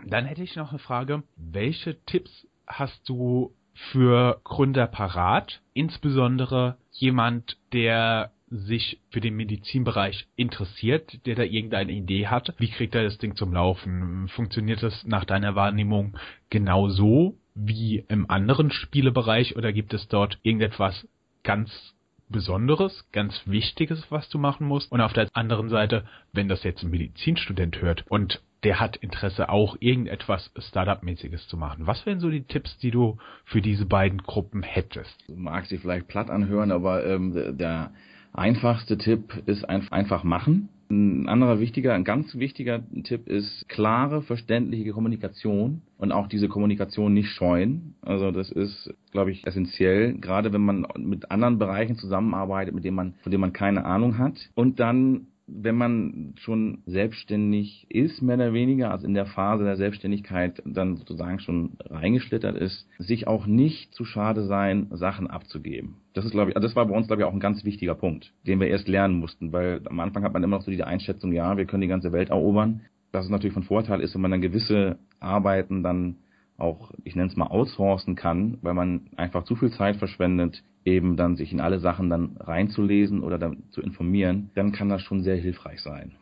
Dann 0.07 0.27
hätte 0.27 0.43
ich 0.43 0.55
noch 0.55 0.71
eine 0.71 0.79
Frage. 0.79 1.25
Welche 1.37 2.01
Tipps 2.05 2.47
hast 2.67 3.09
du 3.09 3.53
für 3.93 4.41
Gründer 4.45 4.87
parat? 4.87 5.61
Insbesondere 5.75 6.77
jemand, 6.93 7.59
der 7.73 8.31
sich 8.51 9.01
für 9.11 9.21
den 9.21 9.37
Medizinbereich 9.37 10.27
interessiert, 10.37 11.27
der 11.27 11.35
da 11.35 11.43
irgendeine 11.43 11.93
Idee 11.93 12.27
hat, 12.27 12.55
wie 12.59 12.71
kriegt 12.71 12.95
er 12.95 13.05
das 13.05 13.19
Ding 13.19 13.37
zum 13.37 13.53
Laufen? 13.53 14.29
Funktioniert 14.29 14.83
das 14.83 15.05
nach 15.05 15.25
deiner 15.25 15.55
Wahrnehmung 15.55 16.17
genau 16.51 16.89
so 16.89 17.37
wie 17.55 18.05
im 18.09 18.31
anderen 18.31 18.71
Spielebereich 18.71 19.57
oder 19.57 19.73
gibt 19.73 19.93
es 19.93 20.09
dort 20.09 20.39
irgendetwas 20.43 21.07
ganz 21.43 21.95
Besonderes, 22.31 23.07
ganz 23.11 23.41
Wichtiges, 23.47 24.11
was 24.11 24.29
du 24.29 24.39
machen 24.39 24.67
musst. 24.67 24.93
Und 24.93 25.01
auf 25.01 25.13
der 25.13 25.29
anderen 25.33 25.69
Seite, 25.71 26.05
wenn 26.33 26.49
das 26.49 26.63
jetzt 26.63 26.83
ein 26.83 26.91
Medizinstudent 26.91 27.81
hört 27.81 28.05
und 28.09 28.43
der 28.65 28.81
hat 28.81 28.97
Interesse, 28.97 29.49
auch 29.49 29.77
irgendetwas 29.79 30.51
Startup-mäßiges 30.59 31.47
zu 31.47 31.57
machen. 31.57 31.87
Was 31.87 32.05
wären 32.07 32.19
so 32.19 32.29
die 32.29 32.43
Tipps, 32.43 32.77
die 32.79 32.91
du 32.91 33.17
für 33.45 33.63
diese 33.63 33.87
beiden 33.87 34.19
Gruppen 34.19 34.63
hättest? 34.63 35.17
Mag 35.29 35.67
sich 35.67 35.81
vielleicht 35.81 36.09
platt 36.09 36.29
anhören, 36.29 36.73
aber 36.73 37.07
ähm, 37.07 37.57
der 37.57 37.93
einfachste 38.39 38.97
Tipp 38.99 39.43
ist 39.47 39.69
einfach 39.69 40.25
machen. 40.25 40.69
Ein 40.91 41.29
anderer 41.29 41.61
wichtiger, 41.61 41.93
ein 41.93 42.05
ganz 42.05 42.35
wichtiger 42.37 42.83
Tipp 43.05 43.29
ist 43.29 43.69
klare, 43.69 44.23
verständliche 44.23 44.93
Kommunikation 44.93 45.83
und 45.99 46.13
auch 46.13 46.29
diese 46.29 46.49
Kommunikation 46.49 47.13
nicht 47.13 47.29
scheuen. 47.29 47.95
Also 48.01 48.31
das 48.31 48.51
ist, 48.51 48.95
glaube 49.13 49.31
ich, 49.31 49.47
essentiell, 49.47 50.15
gerade 50.15 50.53
wenn 50.55 50.63
man 50.63 50.87
mit 50.97 51.31
anderen 51.31 51.59
Bereichen 51.59 51.97
zusammenarbeitet, 51.97 52.75
mit 52.75 52.85
denen 52.85 52.97
man, 52.97 53.15
von 53.23 53.31
denen 53.31 53.43
man 53.43 53.53
keine 53.53 53.85
Ahnung 53.85 54.17
hat. 54.17 54.49
Und 54.55 54.81
dann 54.81 55.27
wenn 55.49 55.77
man 55.77 56.35
schon 56.37 56.83
selbstständig 56.87 57.87
ist, 57.89 58.21
mehr 58.23 58.37
oder 58.37 58.53
weniger, 58.53 58.91
also 58.91 59.07
in 59.07 59.15
der 59.15 59.27
Phase 59.27 59.65
der 59.65 59.77
Selbstständigkeit 59.77 60.63
dann 60.65 60.97
sozusagen 60.97 61.41
schon 61.41 61.79
reingeschlittert 61.81 62.57
ist, 62.57 62.87
sich 62.99 63.27
auch 63.27 63.47
nicht 63.47 63.95
zu 63.95 64.05
schade 64.05 64.45
sein, 64.45 64.89
Sachen 64.91 65.27
abzugeben. 65.27 65.97
Das 66.13 66.25
ist, 66.25 66.33
glaube 66.33 66.51
ich, 66.51 66.57
also 66.57 66.69
das 66.69 66.77
war 66.77 66.87
bei 66.87 66.95
uns, 66.95 67.07
glaube 67.07 67.23
ich, 67.23 67.27
auch 67.27 67.33
ein 67.33 67.41
ganz 67.41 67.65
wichtiger 67.65 67.95
Punkt, 67.95 68.33
den 68.47 68.61
wir 68.61 68.69
erst 68.69 68.89
lernen 68.89 69.19
mussten, 69.19 69.53
weil 69.53 69.81
am 69.87 69.99
Anfang 70.01 70.23
hat 70.23 70.33
man 70.33 70.43
immer 70.45 70.57
noch 70.59 70.65
so 70.65 70.71
die 70.71 70.83
Einschätzung, 70.83 71.33
ja, 71.33 71.57
wir 71.57 71.65
können 71.65 71.83
die 71.83 71.89
ganze 71.89 72.13
Welt 72.13 72.31
erobern. 72.31 72.83
Dass 73.11 73.25
es 73.25 73.31
natürlich 73.31 73.55
von 73.55 73.63
Vorteil 73.63 74.01
ist, 74.01 74.15
wenn 74.15 74.21
man 74.21 74.33
dann 74.33 74.43
gewisse 74.43 74.99
Arbeiten 75.19 75.83
dann 75.83 76.17
auch, 76.59 76.91
ich 77.05 77.17
nenne 77.17 77.31
es 77.31 77.37
mal, 77.37 77.47
outsourcen 77.47 78.17
kann, 78.17 78.59
weil 78.61 78.75
man 78.75 79.09
einfach 79.17 79.45
zu 79.45 79.57
viel 79.57 79.71
Zeit 79.71 79.97
verschwendet, 79.97 80.63
eben 80.89 81.17
dann 81.17 81.37
sich 81.37 81.53
in 81.53 81.61
alle 81.61 81.79
Sachen 81.79 82.11
dann 82.11 82.37
reinzulesen 82.39 83.21
oder 83.23 83.39
dann 83.39 83.65
zu 83.71 83.81
informieren, 83.81 84.51
dann 84.55 84.73
kann 84.73 84.89
das 84.89 85.03
schon 85.03 85.23
sehr 85.23 85.37
hilfreich 85.37 85.81
sein. 85.81 86.13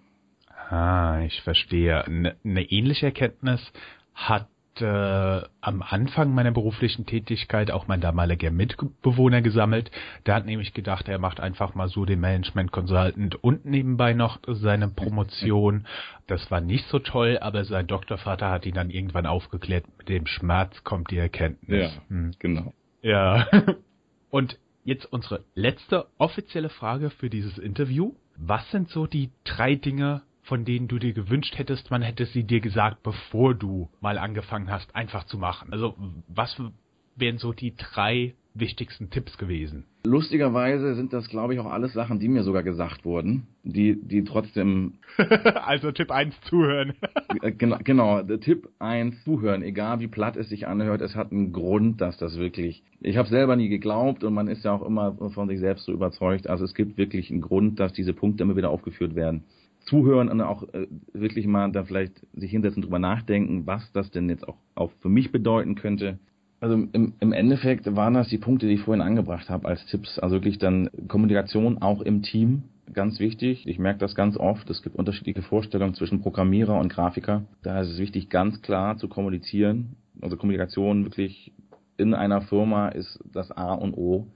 Ah, 0.69 1.21
ich 1.25 1.41
verstehe. 1.43 2.05
Eine 2.05 2.37
ne 2.43 2.63
ähnliche 2.65 3.07
Erkenntnis 3.07 3.61
hat 4.15 4.49
äh, 4.81 5.43
am 5.61 5.83
Anfang 5.83 6.35
meiner 6.35 6.51
beruflichen 6.51 7.07
Tätigkeit 7.07 7.71
auch 7.71 7.87
mein 7.87 8.01
damaliger 8.01 8.51
Mitbewohner 8.51 9.41
gesammelt. 9.43 9.91
Der 10.27 10.35
hat 10.35 10.47
nämlich 10.47 10.75
gedacht, 10.75 11.09
er 11.09 11.19
macht 11.19 11.41
einfach 11.41 11.75
mal 11.75 11.89
so 11.89 12.05
den 12.05 12.21
Management 12.21 12.73
Consultant 12.73 13.43
und 13.43 13.65
nebenbei 13.65 14.13
noch 14.13 14.39
seine 14.47 14.89
Promotion. 14.89 15.87
Das 16.27 16.51
war 16.51 16.61
nicht 16.61 16.87
so 16.89 16.99
toll, 16.99 17.39
aber 17.41 17.65
sein 17.65 17.87
Doktorvater 17.87 18.51
hat 18.51 18.67
ihn 18.67 18.75
dann 18.75 18.91
irgendwann 18.91 19.27
aufgeklärt, 19.27 19.85
mit 19.99 20.09
dem 20.09 20.27
Schmerz 20.27 20.85
kommt 20.85 21.11
die 21.11 21.19
Erkenntnis. 21.19 21.95
Ja, 21.95 22.03
hm. 22.09 22.33
genau. 22.39 22.75
Ja. 23.03 23.47
Und 24.37 24.59
jetzt 24.85 25.11
unsere 25.11 25.47
letzte 25.55 26.09
offizielle 26.19 26.69
Frage 26.69 27.09
für 27.09 27.31
dieses 27.31 27.57
Interview. 27.57 28.13
Was 28.37 28.71
sind 28.71 28.91
so 28.91 29.07
die 29.07 29.31
drei 29.45 29.77
Dinge, 29.77 30.25
von 30.43 30.67
denen 30.67 30.89
du 30.89 30.99
dir 30.99 31.15
gewünscht 31.15 31.57
hättest, 31.57 31.91
man 31.91 32.03
hätte 32.03 32.27
sie 32.27 32.45
dir 32.45 32.61
gesagt, 32.61 33.03
bevor 33.03 33.55
du 33.55 33.89
mal 34.03 34.19
angefangen 34.19 34.71
hast, 34.71 34.95
einfach 34.95 35.25
zu 35.25 35.39
machen? 35.39 35.73
Also 35.73 35.97
was 36.29 36.55
wären 37.17 37.39
so 37.39 37.53
die 37.53 37.75
drei 37.77 38.35
wichtigsten 38.55 39.11
Tipps 39.11 39.37
gewesen? 39.39 39.85
Lustigerweise 40.05 40.95
sind 40.95 41.13
das, 41.13 41.29
glaube 41.29 41.55
ich, 41.55 41.61
auch 41.61 41.67
alles 41.67 41.93
Sachen, 41.93 42.21
die 42.21 42.29
mir 42.29 42.43
sogar 42.43 42.63
gesagt 42.63 43.05
wurden, 43.05 43.47
die, 43.65 44.01
die 44.01 44.25
trotzdem. 44.25 44.95
also 45.19 45.91
Tipp 45.93 46.11
1 46.11 46.35
zuhören. 46.43 46.95
Äh, 47.43 47.53
genau, 47.53 47.77
genau, 47.85 48.23
Tipp 48.23 48.71
1 48.79 49.23
zuhören, 49.25 49.63
egal 49.63 50.01
wie 50.01 50.07
platt 50.07 50.39
es 50.39 50.49
sich 50.49 50.67
anhört, 50.67 51.03
es 51.03 51.15
hat 51.15 51.33
einen 51.33 51.53
Grund, 51.53 52.01
dass 52.01 52.17
das 52.17 52.39
wirklich. 52.39 52.83
Ich 53.03 53.19
habe 53.19 53.29
selber 53.29 53.57
nie 53.57 53.69
geglaubt 53.69 54.25
und 54.25 54.33
man 54.33 54.49
ist 54.49 54.65
ja 54.65 54.73
auch 54.73 54.81
immer 54.81 55.15
von 55.35 55.47
sich 55.47 55.61
selbst 55.61 55.85
so 55.85 55.93
überzeugt. 55.93 56.49
Also 56.49 56.65
es 56.65 56.73
gibt 56.73 56.97
wirklich 56.97 57.31
einen 57.31 57.43
Grund, 57.43 57.79
dass 57.79 57.93
diese 57.93 58.15
Punkte 58.15 58.43
immer 58.43 58.57
wieder 58.57 58.71
aufgeführt 58.71 59.15
werden 59.15 59.45
zuhören 59.87 60.29
und 60.29 60.41
auch 60.41 60.63
äh, 60.75 60.87
wirklich 61.13 61.47
mal 61.47 61.71
da 61.71 61.85
vielleicht 61.85 62.15
sich 62.35 62.51
hinsetzen 62.51 62.83
drüber 62.83 62.99
nachdenken, 62.99 63.67
was 63.67 63.91
das 63.93 64.11
denn 64.11 64.29
jetzt 64.29 64.47
auch, 64.47 64.57
auch 64.75 64.91
für 65.01 65.09
mich 65.09 65.33
bedeuten 65.33 65.77
könnte. 65.77 66.19
Also 66.61 66.75
im, 66.75 67.13
im 67.21 67.33
Endeffekt 67.33 67.95
waren 67.97 68.15
das 68.15 68.29
die 68.29 68.39
Punkte, 68.39 68.67
die 68.67 68.75
ich 68.75 68.81
vorhin 68.81 69.03
angebracht 69.03 69.51
habe 69.51 69.69
als 69.69 69.85
Tipps. 69.87 70.19
Also 70.19 70.37
wirklich 70.37 70.59
dann 70.59 70.91
Kommunikation 71.09 71.83
auch 71.83 72.01
im 72.01 72.23
Team, 72.23 72.65
ganz 72.93 73.21
wichtig. 73.21 73.67
Ich 73.67 73.79
merke 73.79 73.99
das 73.99 74.15
ganz 74.15 74.37
oft. 74.37 74.69
Es 74.71 74.83
gibt 74.83 74.97
unterschiedliche 74.97 75.43
Vorstellungen 75.43 75.95
zwischen 75.95 76.23
Programmierer 76.23 76.79
und 76.79 76.89
Grafiker. 76.89 77.43
Da 77.63 77.81
ist 77.81 77.91
es 77.91 77.99
wichtig, 77.99 78.31
ganz 78.31 78.63
klar 78.63 78.97
zu 78.97 79.09
kommunizieren. 79.09 79.97
Also 80.21 80.37
Kommunikation 80.37 81.05
wirklich 81.05 81.53
in 81.99 82.15
einer 82.15 82.43
Firma 82.43 82.89
ist 82.89 83.19
das 83.33 83.51
A 83.51 83.75
und 83.75 83.95
O, 83.95 84.27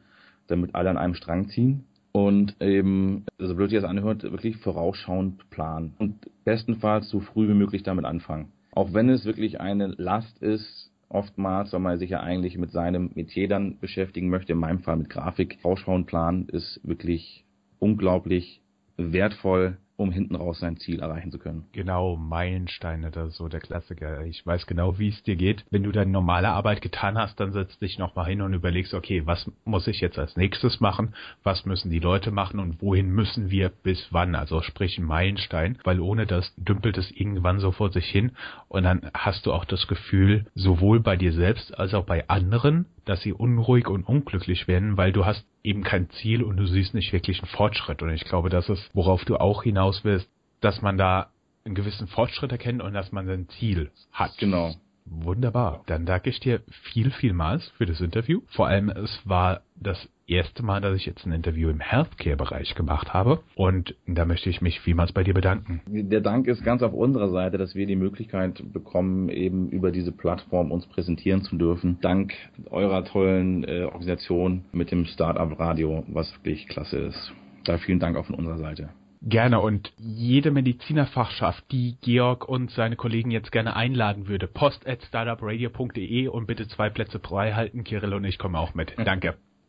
damit 0.46 0.74
alle 0.74 0.90
an 0.90 0.98
einem 0.98 1.14
Strang 1.14 1.48
ziehen. 1.48 1.84
Und 2.12 2.56
eben, 2.60 3.24
so 3.38 3.54
blöd 3.54 3.70
sich 3.70 3.80
das 3.80 3.88
anhört, 3.88 4.24
wirklich 4.24 4.56
vorausschauend 4.56 5.48
planen. 5.50 5.94
Und 5.98 6.16
bestenfalls 6.44 7.08
so 7.08 7.20
früh 7.20 7.48
wie 7.48 7.54
möglich 7.54 7.82
damit 7.82 8.04
anfangen. 8.04 8.48
Auch 8.72 8.92
wenn 8.92 9.08
es 9.08 9.24
wirklich 9.24 9.60
eine 9.60 9.86
Last 9.86 10.42
ist, 10.42 10.89
oftmals, 11.10 11.72
weil 11.72 11.80
man 11.80 11.98
sich 11.98 12.10
ja 12.10 12.20
eigentlich 12.20 12.56
mit 12.56 12.70
seinem 12.70 13.10
Metier 13.14 13.48
dann 13.48 13.78
beschäftigen 13.78 14.30
möchte, 14.30 14.52
in 14.52 14.58
meinem 14.58 14.80
Fall 14.80 14.96
mit 14.96 15.10
Grafik. 15.10 15.58
Rausschauen 15.64 16.06
planen 16.06 16.48
ist 16.48 16.80
wirklich 16.82 17.44
unglaublich 17.78 18.62
wertvoll 18.96 19.76
um 20.00 20.10
hinten 20.10 20.34
raus 20.34 20.58
sein 20.60 20.78
Ziel 20.78 21.00
erreichen 21.00 21.30
zu 21.30 21.38
können. 21.38 21.66
Genau, 21.72 22.16
Meilensteine, 22.16 23.10
das 23.10 23.30
ist 23.30 23.36
so 23.36 23.48
der 23.48 23.60
Klassiker. 23.60 24.24
Ich 24.24 24.44
weiß 24.46 24.66
genau, 24.66 24.98
wie 24.98 25.10
es 25.10 25.22
dir 25.22 25.36
geht. 25.36 25.64
Wenn 25.70 25.82
du 25.82 25.92
deine 25.92 26.10
normale 26.10 26.48
Arbeit 26.48 26.80
getan 26.80 27.18
hast, 27.18 27.38
dann 27.38 27.52
setzt 27.52 27.82
dich 27.82 27.98
nochmal 27.98 28.26
hin 28.26 28.40
und 28.40 28.54
überlegst, 28.54 28.94
okay, 28.94 29.22
was 29.26 29.50
muss 29.64 29.86
ich 29.86 30.00
jetzt 30.00 30.18
als 30.18 30.36
nächstes 30.36 30.80
machen? 30.80 31.14
Was 31.42 31.66
müssen 31.66 31.90
die 31.90 31.98
Leute 31.98 32.30
machen 32.30 32.60
und 32.60 32.80
wohin 32.80 33.10
müssen 33.10 33.50
wir 33.50 33.68
bis 33.68 34.08
wann? 34.10 34.34
Also 34.34 34.62
sprich 34.62 34.96
ein 34.98 35.04
Meilenstein, 35.04 35.78
weil 35.84 36.00
ohne 36.00 36.26
das 36.26 36.52
dümpelt 36.56 36.96
es 36.96 37.10
irgendwann 37.10 37.60
so 37.60 37.70
vor 37.70 37.92
sich 37.92 38.06
hin 38.06 38.32
und 38.68 38.84
dann 38.84 39.10
hast 39.12 39.44
du 39.44 39.52
auch 39.52 39.66
das 39.66 39.86
Gefühl, 39.86 40.46
sowohl 40.54 41.00
bei 41.00 41.16
dir 41.16 41.32
selbst 41.32 41.78
als 41.78 41.92
auch 41.92 42.06
bei 42.06 42.26
anderen, 42.28 42.86
dass 43.10 43.20
sie 43.22 43.32
unruhig 43.32 43.88
und 43.88 44.04
unglücklich 44.04 44.68
werden, 44.68 44.96
weil 44.96 45.12
du 45.12 45.26
hast 45.26 45.44
eben 45.62 45.82
kein 45.82 46.08
Ziel 46.10 46.42
und 46.42 46.56
du 46.56 46.66
siehst 46.66 46.94
nicht 46.94 47.12
wirklich 47.12 47.40
einen 47.40 47.50
Fortschritt. 47.50 48.02
Und 48.02 48.10
ich 48.10 48.24
glaube, 48.24 48.48
das 48.48 48.68
ist, 48.68 48.88
worauf 48.94 49.24
du 49.24 49.36
auch 49.36 49.64
hinaus 49.64 50.04
willst, 50.04 50.30
dass 50.60 50.80
man 50.80 50.96
da 50.96 51.30
einen 51.64 51.74
gewissen 51.74 52.06
Fortschritt 52.06 52.52
erkennt 52.52 52.82
und 52.82 52.94
dass 52.94 53.12
man 53.12 53.26
sein 53.26 53.48
Ziel 53.48 53.90
hat. 54.12 54.38
Genau. 54.38 54.74
Wunderbar. 55.04 55.82
Dann 55.86 56.06
danke 56.06 56.30
ich 56.30 56.40
dir 56.40 56.62
viel, 56.92 57.10
vielmals 57.10 57.68
für 57.76 57.86
das 57.86 58.00
Interview. 58.00 58.42
Vor 58.48 58.68
allem, 58.68 58.90
es 58.90 59.20
war 59.24 59.62
das 59.74 60.08
erste 60.30 60.62
Mal, 60.62 60.80
dass 60.80 60.96
ich 60.96 61.06
jetzt 61.06 61.26
ein 61.26 61.32
Interview 61.32 61.68
im 61.68 61.80
Healthcare-Bereich 61.80 62.74
gemacht 62.74 63.12
habe. 63.12 63.40
Und 63.54 63.94
da 64.06 64.24
möchte 64.24 64.50
ich 64.50 64.60
mich 64.60 64.80
vielmals 64.80 65.12
bei 65.12 65.24
dir 65.24 65.34
bedanken. 65.34 65.82
Der 65.86 66.20
Dank 66.20 66.46
ist 66.46 66.64
ganz 66.64 66.82
auf 66.82 66.92
unserer 66.92 67.30
Seite, 67.30 67.58
dass 67.58 67.74
wir 67.74 67.86
die 67.86 67.96
Möglichkeit 67.96 68.62
bekommen, 68.72 69.28
eben 69.28 69.68
über 69.68 69.90
diese 69.90 70.12
Plattform 70.12 70.70
uns 70.70 70.86
präsentieren 70.86 71.42
zu 71.42 71.56
dürfen. 71.56 71.98
Dank 72.00 72.32
eurer 72.70 73.04
tollen 73.04 73.64
äh, 73.64 73.84
Organisation 73.84 74.64
mit 74.72 74.90
dem 74.90 75.06
Startup 75.06 75.58
Radio, 75.58 76.04
was 76.08 76.32
wirklich 76.34 76.68
klasse 76.68 76.98
ist. 76.98 77.32
Da 77.64 77.78
vielen 77.78 78.00
Dank 78.00 78.16
auch 78.16 78.26
von 78.26 78.36
unserer 78.36 78.58
Seite. 78.58 78.90
Gerne 79.22 79.60
und 79.60 79.92
jede 79.98 80.50
Medizinerfachschaft, 80.50 81.70
die 81.70 81.98
Georg 82.00 82.48
und 82.48 82.70
seine 82.70 82.96
Kollegen 82.96 83.30
jetzt 83.30 83.52
gerne 83.52 83.76
einladen 83.76 84.28
würde, 84.28 84.46
post 84.46 84.86
at 84.86 85.02
startupradio.de 85.02 86.28
und 86.28 86.46
bitte 86.46 86.68
zwei 86.68 86.88
Plätze 86.88 87.18
frei 87.18 87.52
halten. 87.52 87.84
Kirill 87.84 88.14
und 88.14 88.24
ich 88.24 88.38
kommen 88.38 88.56
auch 88.56 88.72
mit. 88.72 88.94
Danke. 89.04 89.34